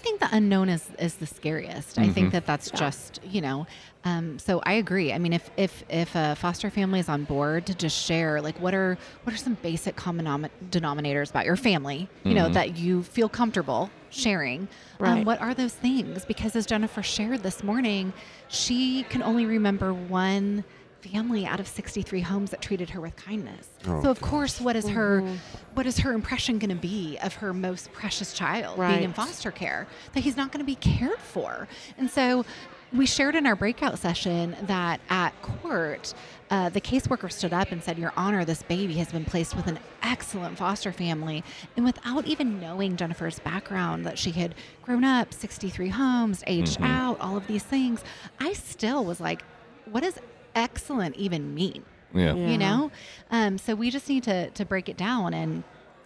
And 0.00 0.06
I 0.06 0.18
think 0.18 0.20
the 0.20 0.36
unknown 0.36 0.68
is, 0.68 0.86
is 0.98 1.14
the 1.16 1.26
scariest. 1.26 1.98
I 1.98 2.06
Mhm. 2.06 2.14
think 2.14 2.32
that 2.32 2.46
that's 2.46 2.70
Yeah. 2.72 2.78
just, 2.80 3.20
you 3.24 3.40
know, 3.40 3.66
um, 4.04 4.38
so 4.38 4.60
I 4.64 4.74
agree. 4.74 5.12
I 5.12 5.18
mean, 5.18 5.32
if, 5.32 5.50
if, 5.56 5.84
if 5.90 6.14
a 6.14 6.34
foster 6.36 6.70
family 6.70 7.00
is 7.00 7.08
on 7.08 7.24
board 7.24 7.66
to 7.66 7.74
just 7.74 7.96
share, 8.02 8.40
like, 8.40 8.58
what 8.60 8.72
are, 8.74 8.96
what 9.24 9.34
are 9.34 9.36
some 9.36 9.54
basic 9.62 9.96
common 9.96 10.24
nom- 10.24 10.46
denominators 10.70 11.30
about 11.30 11.44
your 11.44 11.56
family, 11.56 12.08
you 12.24 12.34
know, 12.34 12.48
Mhm. 12.48 12.54
that 12.54 12.76
you 12.78 13.02
feel 13.02 13.28
comfortable 13.28 13.90
sharing? 14.10 14.68
Right. 14.98 15.18
Um, 15.18 15.24
what 15.24 15.40
are 15.40 15.52
those 15.54 15.74
things? 15.74 16.24
Because 16.24 16.56
as 16.56 16.64
Jennifer 16.66 17.02
shared 17.02 17.42
this 17.42 17.62
morning, 17.62 18.12
she 18.48 19.04
can 19.10 19.22
only 19.22 19.44
remember 19.44 19.92
one 19.92 20.64
family 21.02 21.46
out 21.46 21.60
of 21.60 21.68
63 21.68 22.20
homes 22.20 22.50
that 22.50 22.60
treated 22.60 22.90
her 22.90 23.00
with 23.00 23.16
kindness. 23.16 23.68
Oh, 23.86 24.02
so 24.02 24.10
of 24.10 24.20
gosh. 24.20 24.30
course, 24.30 24.60
what 24.60 24.76
is 24.76 24.88
her 24.88 25.22
Mhm. 25.22 25.38
what 25.74 25.86
is 25.86 25.98
her 25.98 26.12
impression 26.12 26.58
going 26.58 26.70
to 26.70 26.74
be 26.76 27.16
of 27.22 27.34
her 27.34 27.52
most 27.54 27.92
precious 27.92 28.32
child 28.32 28.78
being 28.78 29.02
in 29.04 29.12
foster 29.12 29.50
care? 29.50 29.86
That 30.14 30.20
he's 30.20 30.36
not 30.36 30.50
going 30.52 30.58
to 30.60 30.66
be 30.66 30.74
cared 30.74 31.18
for. 31.20 31.68
And 31.96 32.10
so 32.10 32.44
we 32.92 33.06
shared 33.06 33.36
in 33.36 33.46
our 33.46 33.54
breakout 33.54 33.98
session 34.00 34.56
that 34.62 35.00
at 35.08 35.30
court, 35.42 36.12
uh, 36.50 36.68
the 36.70 36.80
caseworker 36.80 37.30
stood 37.30 37.52
up 37.52 37.70
and 37.70 37.82
said, 37.84 37.98
Your 37.98 38.12
Honor, 38.16 38.44
this 38.44 38.64
baby 38.64 38.94
has 38.94 39.12
been 39.12 39.24
placed 39.24 39.54
with 39.54 39.68
an 39.68 39.78
excellent 40.02 40.58
foster 40.58 40.90
family. 40.92 41.44
And 41.76 41.84
without 41.86 42.26
even 42.26 42.58
knowing 42.60 42.96
Jennifer's 42.96 43.38
background, 43.38 44.04
that 44.06 44.18
she 44.18 44.32
had 44.32 44.56
grown 44.82 45.04
up 45.04 45.32
63 45.32 45.90
homes, 45.90 46.42
aged 46.48 46.80
Mhm. 46.80 46.86
out, 46.90 47.20
all 47.20 47.36
of 47.36 47.46
these 47.46 47.62
things, 47.62 48.02
I 48.40 48.52
still 48.54 49.04
was 49.04 49.20
like, 49.20 49.42
What 49.86 50.02
does 50.02 50.18
excellent 50.54 51.16
even 51.16 51.54
mean? 51.54 51.84
Yeah. 52.12 52.34
Yeah. 52.34 52.48
you 52.48 52.58
know 52.58 52.90
um, 53.30 53.56
so 53.56 53.76
we 53.76 53.88
just 53.88 54.08
need 54.08 54.24
to 54.24 54.50
to 54.50 54.64
break 54.64 54.88
it 54.88 54.96
down 54.96 55.32
and 55.32 55.62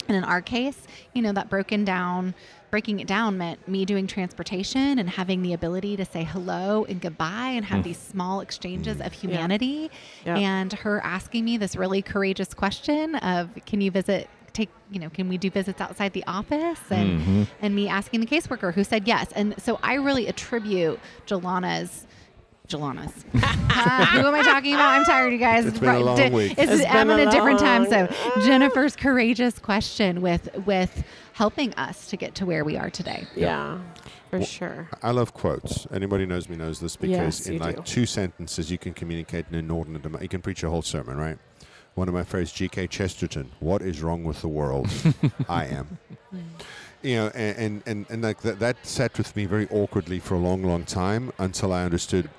and 0.06 0.14
in 0.18 0.22
our 0.22 0.42
case 0.42 0.82
you 1.14 1.22
know 1.22 1.32
that 1.32 1.48
broken 1.48 1.82
down 1.82 2.34
breaking 2.70 3.00
it 3.00 3.06
down 3.06 3.38
meant 3.38 3.66
me 3.66 3.86
doing 3.86 4.06
transportation 4.06 4.98
and 4.98 5.08
having 5.08 5.40
the 5.40 5.54
ability 5.54 5.96
to 5.96 6.04
say 6.04 6.22
hello 6.22 6.84
and 6.90 7.00
goodbye 7.00 7.52
and 7.56 7.64
have 7.64 7.80
Mm. 7.80 7.84
these 7.84 7.96
small 7.98 8.40
exchanges 8.40 9.00
of 9.00 9.14
humanity 9.14 9.90
Yeah. 10.26 10.36
and 10.36 10.74
her 10.74 11.00
asking 11.02 11.42
me 11.46 11.56
this 11.56 11.74
really 11.74 12.02
courageous 12.02 12.52
question 12.52 13.14
of 13.14 13.48
can 13.64 13.80
you 13.80 13.90
visit 13.90 14.28
take 14.52 14.68
you 14.90 15.00
know 15.00 15.08
can 15.08 15.30
we 15.30 15.38
do 15.38 15.48
visits 15.48 15.80
outside 15.80 16.12
the 16.12 16.24
office 16.26 16.80
and 16.90 17.20
Mhm. 17.22 17.48
and 17.62 17.74
me 17.74 17.88
asking 17.88 18.20
the 18.20 18.26
caseworker 18.26 18.74
who 18.74 18.84
said 18.84 19.08
yes 19.08 19.32
and 19.34 19.54
so 19.58 19.78
i 19.82 19.94
really 19.94 20.26
attribute 20.26 21.00
jillana's 21.26 22.06
Jillana's. 22.68 23.24
Ah, 23.42 24.08
who 24.20 24.26
am 24.26 24.34
I 24.34 24.42
talking 24.42 24.74
about? 24.74 24.88
I'm 24.98 25.04
tired, 25.04 25.32
you 25.32 25.38
guys. 25.38 25.66
It's 25.66 25.78
been 25.78 25.94
a 25.96 26.00
long 26.00 26.16
di- 26.16 26.30
week. 26.30 26.52
it's- 26.52 26.80
It's 26.80 26.88
I'm 26.90 27.08
been 27.08 27.20
in 27.20 27.26
a 27.26 27.30
a 27.30 27.32
different 27.32 27.58
time. 27.58 27.84
So 27.86 28.08
Jennifer's 28.44 28.96
courageous 28.96 29.58
question 29.58 30.22
with 30.22 30.48
with 30.66 31.04
helping 31.34 31.74
us 31.74 32.06
to 32.08 32.16
get 32.16 32.34
to 32.36 32.46
where 32.46 32.64
we 32.64 32.76
are 32.76 32.88
today. 32.90 33.26
Yeah. 33.36 33.78
For 34.30 34.38
Well, 34.38 34.46
sure. 34.46 34.88
I 35.02 35.10
love 35.10 35.34
quotes. 35.34 35.86
Anybody 35.92 36.24
knows 36.24 36.48
me 36.48 36.56
knows 36.56 36.80
this 36.80 36.96
because 36.96 37.40
Yes, 37.40 37.46
in 37.46 37.58
like 37.58 37.76
do. 37.76 37.82
two 37.82 38.06
sentences 38.06 38.70
you 38.70 38.78
can 38.78 38.94
communicate 38.94 39.46
an 39.50 39.56
inordinate 39.56 40.06
amount. 40.06 40.22
You 40.22 40.28
can 40.30 40.40
preach 40.40 40.62
a 40.62 40.70
whole 40.70 40.82
sermon, 40.82 41.18
right? 41.18 41.38
One 41.94 42.08
of 42.08 42.14
my 42.14 42.24
favorites, 42.24 42.50
G.K. 42.52 42.88
Chesterton. 42.88 43.50
What 43.60 43.80
is 43.82 44.02
wrong 44.02 44.24
with 44.24 44.40
the 44.40 44.48
world? 44.48 44.88
I 45.48 45.66
am. 45.66 45.98
You 47.02 47.16
know, 47.16 47.26
and 47.34 47.56
and, 47.58 47.82
and, 47.86 48.06
and 48.08 48.22
like 48.22 48.40
that, 48.40 48.58
that 48.60 48.84
sat 48.86 49.16
with 49.18 49.36
me 49.36 49.44
very 49.44 49.68
awkwardly 49.70 50.18
for 50.18 50.34
a 50.34 50.38
long, 50.38 50.64
long 50.64 50.84
time 50.84 51.30
until 51.38 51.72
I 51.72 51.84
understood 51.84 52.30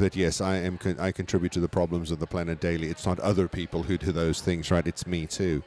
that 0.00 0.16
yes, 0.16 0.40
I 0.40 0.56
am. 0.56 0.76
Con- 0.76 0.98
I 0.98 1.12
contribute 1.12 1.52
to 1.52 1.60
the 1.60 1.68
problems 1.68 2.10
of 2.10 2.18
the 2.18 2.26
planet 2.26 2.60
daily. 2.60 2.88
It's 2.88 3.06
not 3.06 3.18
other 3.20 3.48
people 3.48 3.82
who 3.82 3.96
do 3.96 4.12
those 4.12 4.40
things, 4.40 4.70
right? 4.70 4.86
It's 4.86 5.06
me 5.06 5.26
too. 5.26 5.62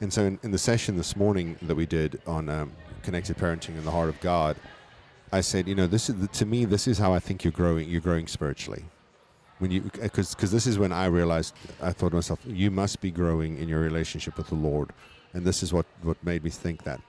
And 0.00 0.12
so, 0.12 0.24
in, 0.24 0.38
in 0.42 0.50
the 0.50 0.58
session 0.58 0.96
this 0.96 1.16
morning 1.16 1.56
that 1.62 1.74
we 1.74 1.86
did 1.86 2.20
on 2.26 2.48
um, 2.48 2.72
connected 3.02 3.36
parenting 3.36 3.76
in 3.78 3.84
the 3.84 3.90
heart 3.90 4.08
of 4.08 4.20
God, 4.20 4.56
I 5.32 5.40
said, 5.40 5.68
you 5.68 5.74
know, 5.74 5.86
this 5.86 6.10
is 6.10 6.28
to 6.28 6.46
me, 6.46 6.64
this 6.64 6.86
is 6.86 6.98
how 6.98 7.12
I 7.12 7.18
think 7.18 7.44
you're 7.44 7.52
growing. 7.52 7.88
You're 7.88 8.00
growing 8.00 8.26
spiritually. 8.26 8.84
When 9.58 9.70
you, 9.70 9.82
because 9.82 10.34
because 10.34 10.50
this 10.50 10.66
is 10.66 10.78
when 10.78 10.92
I 10.92 11.06
realized, 11.06 11.54
I 11.82 11.92
thought 11.92 12.10
to 12.10 12.16
myself, 12.16 12.40
you 12.46 12.70
must 12.70 13.00
be 13.00 13.10
growing 13.10 13.58
in 13.58 13.68
your 13.68 13.80
relationship 13.80 14.36
with 14.36 14.48
the 14.48 14.54
Lord, 14.54 14.90
and 15.34 15.44
this 15.44 15.62
is 15.62 15.72
what 15.72 15.86
what 16.02 16.22
made 16.24 16.44
me 16.44 16.50
think 16.50 16.84
that. 16.84 17.00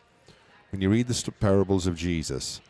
When 0.72 0.82
you 0.82 0.90
read 0.90 1.08
the 1.08 1.32
parables 1.40 1.88
of 1.88 1.96
Jesus, 1.96 2.62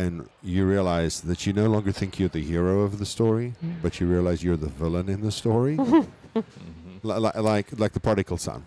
and 0.00 0.28
you 0.42 0.66
realize 0.66 1.20
that 1.22 1.46
you 1.46 1.52
no 1.52 1.66
longer 1.66 1.92
think 1.92 2.18
you're 2.18 2.28
the 2.40 2.42
hero 2.42 2.80
of 2.80 2.98
the 2.98 3.06
story, 3.06 3.48
mm-hmm. 3.62 3.80
but 3.82 4.00
you 4.00 4.06
realize 4.06 4.42
you're 4.42 4.56
the 4.56 4.74
villain 4.82 5.08
in 5.08 5.20
the 5.20 5.32
story, 5.32 5.76
mm-hmm. 5.76 6.40
Li- 7.02 7.20
li- 7.24 7.40
like 7.52 7.66
like 7.78 7.92
the 7.92 8.00
prodigal 8.00 8.38
son. 8.38 8.66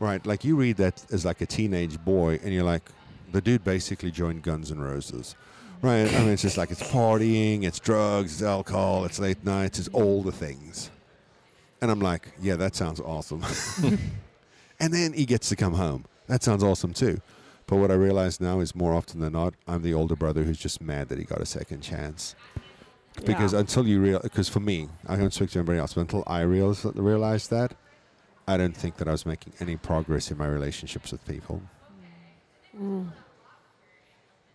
Right, 0.00 0.24
like 0.26 0.44
you 0.44 0.56
read 0.56 0.76
that 0.78 1.04
as 1.12 1.24
like 1.24 1.40
a 1.40 1.46
teenage 1.46 1.96
boy, 2.04 2.40
and 2.42 2.52
you're 2.52 2.70
like, 2.74 2.90
the 3.30 3.40
dude 3.40 3.64
basically 3.64 4.10
joined 4.10 4.42
Guns 4.42 4.70
N' 4.70 4.80
Roses. 4.80 5.36
Right, 5.80 6.06
I 6.14 6.18
mean, 6.20 6.30
it's 6.30 6.42
just 6.42 6.56
like 6.56 6.70
it's 6.70 6.82
partying, 6.82 7.64
it's 7.64 7.80
drugs, 7.80 8.34
it's 8.34 8.42
alcohol, 8.42 9.04
it's 9.04 9.18
late 9.18 9.44
nights, 9.44 9.78
it's 9.78 9.88
all 9.88 10.22
the 10.22 10.32
things. 10.32 10.90
And 11.80 11.90
I'm 11.90 12.00
like, 12.00 12.32
yeah, 12.40 12.56
that 12.56 12.76
sounds 12.76 13.00
awesome. 13.00 13.44
and 14.80 14.94
then 14.94 15.12
he 15.12 15.24
gets 15.24 15.48
to 15.48 15.56
come 15.56 15.74
home. 15.74 16.04
That 16.28 16.42
sounds 16.42 16.62
awesome 16.62 16.92
too. 16.92 17.20
But 17.66 17.76
what 17.76 17.90
I 17.90 17.94
realize 17.94 18.40
now 18.40 18.60
is 18.60 18.74
more 18.74 18.92
often 18.92 19.20
than 19.20 19.32
not, 19.32 19.54
I'm 19.66 19.82
the 19.82 19.94
older 19.94 20.16
brother 20.16 20.42
who's 20.44 20.58
just 20.58 20.80
mad 20.80 21.08
that 21.08 21.18
he 21.18 21.24
got 21.24 21.40
a 21.40 21.46
second 21.46 21.80
chance. 21.82 22.34
Because 23.24 23.52
Yeah. 23.52 23.60
until 23.60 23.86
you 23.86 24.00
realize, 24.00 24.22
because 24.22 24.48
for 24.48 24.60
me, 24.60 24.88
I 25.06 25.16
don't 25.16 25.32
speak 25.32 25.50
to 25.50 25.58
anybody 25.58 25.78
else, 25.78 25.94
but 25.94 26.02
until 26.02 26.24
I 26.26 26.40
realize 26.42 26.84
realize 26.84 27.48
that, 27.48 27.74
I 28.48 28.56
don't 28.56 28.76
think 28.76 28.96
that 28.96 29.06
I 29.08 29.12
was 29.12 29.24
making 29.26 29.52
any 29.60 29.76
progress 29.76 30.30
in 30.30 30.38
my 30.38 30.46
relationships 30.46 31.12
with 31.12 31.24
people. 31.26 31.62
Mm. 32.78 33.12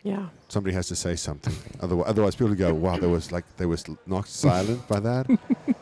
Yeah. 0.04 0.30
Somebody 0.50 0.74
has 0.76 0.88
to 0.88 0.96
say 0.96 1.15
something. 1.15 1.54
Otherwise, 1.82 2.06
otherwise 2.10 2.36
people 2.36 2.56
go, 2.56 2.74
"Wow, 2.74 2.98
there 2.98 3.10
was 3.10 3.32
like 3.32 3.46
there 3.58 3.67
was 3.67 3.84
knocked 4.06 4.30
silent 4.30 4.88
by 4.88 5.00
that." 5.02 5.28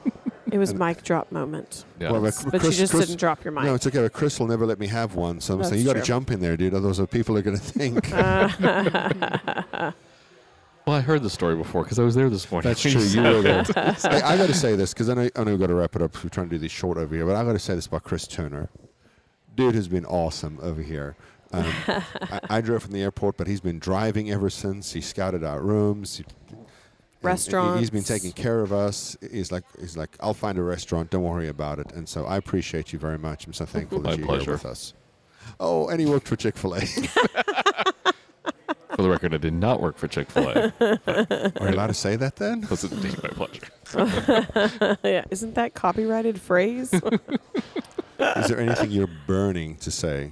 It 0.55 0.57
was 0.57 0.69
And- 0.69 0.79
mic 0.79 1.03
drop 1.03 1.33
moment. 1.33 1.83
Yeah. 1.99 2.11
Well, 2.11 2.21
but 2.21 2.33
Chris- 2.33 2.63
you 2.63 2.71
just 2.71 2.93
Chris- 2.93 3.07
didn't 3.07 3.19
drop 3.19 3.43
your 3.43 3.51
mic. 3.51 3.65
No, 3.65 3.73
it's 3.75 3.85
okay. 3.85 3.99
But 4.01 4.13
Chris 4.13 4.39
will 4.39 4.47
never 4.47 4.65
let 4.65 4.79
me 4.79 4.87
have 4.87 5.15
one. 5.15 5.41
So 5.41 5.53
I'm 5.53 5.59
That's 5.59 5.71
saying 5.71 5.81
you 5.81 5.85
got 5.87 5.99
to 5.99 6.01
jump 6.01 6.31
in 6.31 6.39
there, 6.39 6.55
dude. 6.55 6.73
Otherwise, 6.73 7.01
people 7.11 7.37
are 7.37 7.41
going 7.41 7.57
to 7.57 7.61
think. 7.61 8.09
Well, 10.85 10.95
I 10.97 11.01
heard 11.01 11.23
the 11.23 11.31
story 11.31 11.55
before 11.55 11.81
because 11.81 11.97
I 11.97 12.03
was 12.03 12.13
there 12.13 12.29
this 12.29 12.51
morning. 12.51 12.69
That's 12.69 12.79
true. 12.83 12.91
You 13.01 13.21
were 13.23 13.41
there. 13.41 13.63
hey, 13.73 14.21
I 14.21 14.37
got 14.37 14.45
to 14.47 14.53
say 14.53 14.75
this 14.75 14.93
because 14.93 15.09
I 15.09 15.15
know, 15.15 15.29
I 15.35 15.43
know 15.43 15.49
we've 15.51 15.59
got 15.59 15.67
to 15.67 15.73
wrap 15.73 15.95
it 15.95 16.01
up 16.03 16.23
We're 16.23 16.29
trying 16.29 16.47
to 16.47 16.55
do 16.55 16.59
this 16.59 16.71
short 16.71 16.99
over 16.99 17.15
here, 17.15 17.25
but 17.25 17.35
I 17.35 17.43
got 17.43 17.53
to 17.53 17.59
say 17.59 17.73
this 17.73 17.87
about 17.87 18.03
Chris 18.03 18.27
Turner. 18.27 18.69
Dude 19.55 19.73
has 19.73 19.87
been 19.87 20.05
awesome 20.05 20.59
over 20.61 20.83
here. 20.83 21.15
Um, 21.51 21.65
I, 21.87 22.39
I 22.49 22.61
drove 22.61 22.83
from 22.83 22.91
the 22.91 23.01
airport, 23.01 23.35
but 23.35 23.47
he's 23.47 23.61
been 23.61 23.79
driving 23.79 24.29
ever 24.29 24.51
since. 24.51 24.93
He 24.93 25.01
scouted 25.01 25.43
our 25.43 25.59
rooms. 25.59 26.17
He, 26.17 26.25
and- 27.29 27.53
and 27.53 27.73
he- 27.75 27.79
He's 27.81 27.89
been 27.89 28.03
taking 28.03 28.31
care 28.31 28.61
of 28.61 28.71
us. 28.73 29.17
He's 29.31 29.51
like, 29.51 29.63
he's 29.79 29.97
like, 29.97 30.15
I'll 30.19 30.33
find 30.33 30.57
a 30.57 30.63
restaurant. 30.63 31.09
Don't 31.09 31.23
worry 31.23 31.47
about 31.47 31.79
it. 31.79 31.91
And 31.93 32.07
so 32.07 32.25
I 32.25 32.37
appreciate 32.37 32.93
you 32.93 32.99
very 32.99 33.17
much. 33.17 33.45
I'm 33.47 33.53
so 33.53 33.65
thankful 33.65 33.99
My 34.01 34.11
that 34.11 34.19
you're 34.19 34.39
here 34.39 34.51
with 34.53 34.65
us. 34.65 34.93
Oh, 35.59 35.87
and 35.89 35.99
he 35.99 36.05
worked 36.05 36.27
for 36.27 36.35
Chick 36.35 36.57
Fil 36.57 36.75
A. 36.75 36.81
For 38.95 39.01
the 39.01 39.09
record, 39.09 39.33
I 39.33 39.37
did 39.37 39.53
not 39.53 39.81
work 39.81 39.97
for 39.97 40.07
Chick 40.07 40.29
Fil 40.31 40.47
A. 40.47 40.73
Are 41.59 41.67
you 41.69 41.75
allowed 41.75 41.87
to 41.87 41.93
say 41.93 42.15
that 42.15 42.37
then? 42.37 42.63
It 42.63 42.69
was 42.69 42.85
indeed 42.85 43.21
my 43.21 43.29
pleasure. 43.29 44.97
yeah. 45.03 45.25
Isn't 45.29 45.55
that 45.55 45.73
copyrighted 45.73 46.39
phrase? 46.39 46.93
Is 46.93 48.47
there 48.47 48.57
anything 48.59 48.91
you're 48.91 49.09
burning 49.27 49.75
to 49.77 49.91
say? 49.91 50.31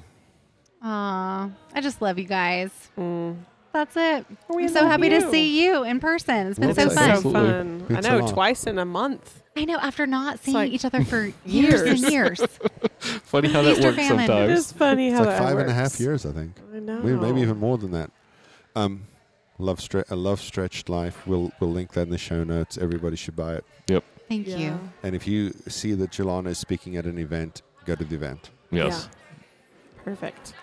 Aw, 0.82 1.50
I 1.74 1.82
just 1.82 2.02
love 2.02 2.18
you 2.18 2.24
guys. 2.26 2.72
Mm. 2.98 3.36
That's 3.74 3.98
it. 3.98 4.26
We 4.50 4.64
I'm 4.64 4.70
so 4.70 4.86
happy 4.88 5.08
you. 5.08 5.20
to 5.20 5.32
see 5.32 5.64
you 5.66 5.84
in 5.84 6.00
person. 6.00 6.48
It's 6.48 6.60
been 6.60 6.70
Love 6.70 6.76
so 6.78 6.86
that. 6.90 6.96
fun. 6.96 7.22
so 7.24 7.32
fun. 7.32 7.80
Been 7.80 7.98
I 7.98 8.00
know, 8.02 8.28
twice 8.28 8.66
in 8.68 8.78
a 8.78 8.86
month. 8.86 9.42
I 9.58 9.66
know 9.66 9.78
after 9.78 10.06
not 10.06 10.40
seeing 10.40 10.56
like 10.56 10.72
each 10.72 10.86
other 10.86 11.04
for 11.04 11.32
years 11.46 11.82
and 11.82 12.00
years. 12.12 12.40
Funny 13.00 13.50
how 13.52 13.64
that 13.64 13.72
Easter 13.74 13.88
works 13.90 13.98
famine. 13.98 14.28
Sometimes. 14.28 14.60
is 14.60 14.72
funny 14.72 15.08
It's 15.10 15.18
how 15.18 15.26
like 15.26 15.38
that 15.38 15.44
five 15.44 15.58
and 15.58 15.70
a 15.70 15.74
half 15.74 15.84
works. 15.86 16.00
years, 16.00 16.26
I 16.26 16.32
think. 16.32 16.54
I 16.74 16.80
know. 16.80 17.00
Maybe, 17.02 17.18
maybe 17.20 17.42
even 17.42 17.58
more 17.58 17.78
than 17.78 17.92
that. 17.92 18.12
Um, 18.76 19.04
love 19.58 19.80
stre- 19.80 20.10
a 20.10 20.16
love 20.16 20.40
stretched 20.40 20.88
life. 20.90 21.26
We'll 21.28 21.52
we'll 21.60 21.72
link 21.72 21.94
that 21.94 22.02
in 22.04 22.10
the 22.12 22.18
show 22.18 22.44
notes. 22.44 22.78
Everybody 22.78 23.16
should 23.16 23.36
buy 23.36 23.56
it. 23.56 23.66
Yep. 23.88 24.04
Thank 24.30 24.48
Yeah. 24.48 24.58
you. 24.58 24.80
And 25.04 25.16
if 25.16 25.28
you 25.28 25.52
see 25.68 25.94
that 25.94 26.12
Jillana 26.12 26.48
is 26.50 26.58
speaking 26.60 26.96
at 26.96 27.06
an 27.06 27.18
event, 27.20 27.62
go 27.86 27.96
to 27.96 28.04
the 28.04 28.16
event. 28.16 28.52
Yes. 28.72 29.10
Perfect. 30.04 30.54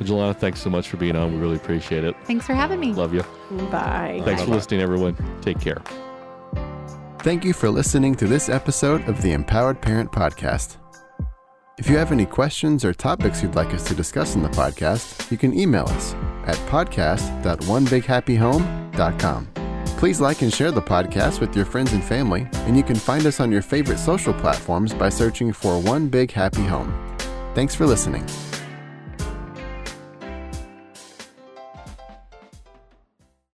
Jillana, 0.00 0.36
thanks 0.36 0.60
so 0.60 0.68
much 0.70 0.88
for 0.88 0.96
being 0.96 1.14
on. 1.16 1.32
We 1.34 1.38
really 1.38 1.56
appreciate 1.56 2.04
it. 2.04 2.14
Thanks 2.24 2.46
for 2.46 2.54
having 2.54 2.80
me. 2.80 2.92
Love 2.92 3.14
you. 3.14 3.22
Bye. 3.70 4.20
Thanks 4.24 4.40
for 4.42 4.46
Bye-bye. 4.48 4.56
listening, 4.56 4.80
everyone. 4.80 5.16
Take 5.40 5.60
care. 5.60 5.80
Thank 7.20 7.44
you 7.44 7.52
for 7.54 7.70
listening 7.70 8.14
to 8.16 8.26
this 8.26 8.48
episode 8.48 9.08
of 9.08 9.22
the 9.22 9.30
Empowered 9.32 9.80
Parent 9.80 10.10
Podcast. 10.12 10.76
If 11.78 11.88
you 11.88 11.96
have 11.96 12.12
any 12.12 12.26
questions 12.26 12.84
or 12.84 12.92
topics 12.92 13.42
you'd 13.42 13.54
like 13.56 13.72
us 13.74 13.82
to 13.88 13.94
discuss 13.94 14.34
in 14.36 14.42
the 14.42 14.48
podcast, 14.50 15.30
you 15.30 15.38
can 15.38 15.58
email 15.58 15.86
us 15.88 16.14
at 16.46 16.56
podcast.onebighappyhome.com. 16.68 19.48
Please 19.96 20.20
like 20.20 20.42
and 20.42 20.52
share 20.52 20.70
the 20.70 20.82
podcast 20.82 21.40
with 21.40 21.56
your 21.56 21.64
friends 21.64 21.92
and 21.92 22.04
family, 22.04 22.46
and 22.52 22.76
you 22.76 22.82
can 22.82 22.96
find 22.96 23.24
us 23.26 23.40
on 23.40 23.50
your 23.50 23.62
favorite 23.62 23.98
social 23.98 24.34
platforms 24.34 24.92
by 24.92 25.08
searching 25.08 25.52
for 25.52 25.80
One 25.80 26.08
Big 26.08 26.30
Happy 26.30 26.64
Home. 26.64 26.92
Thanks 27.54 27.74
for 27.74 27.86
listening. 27.86 28.26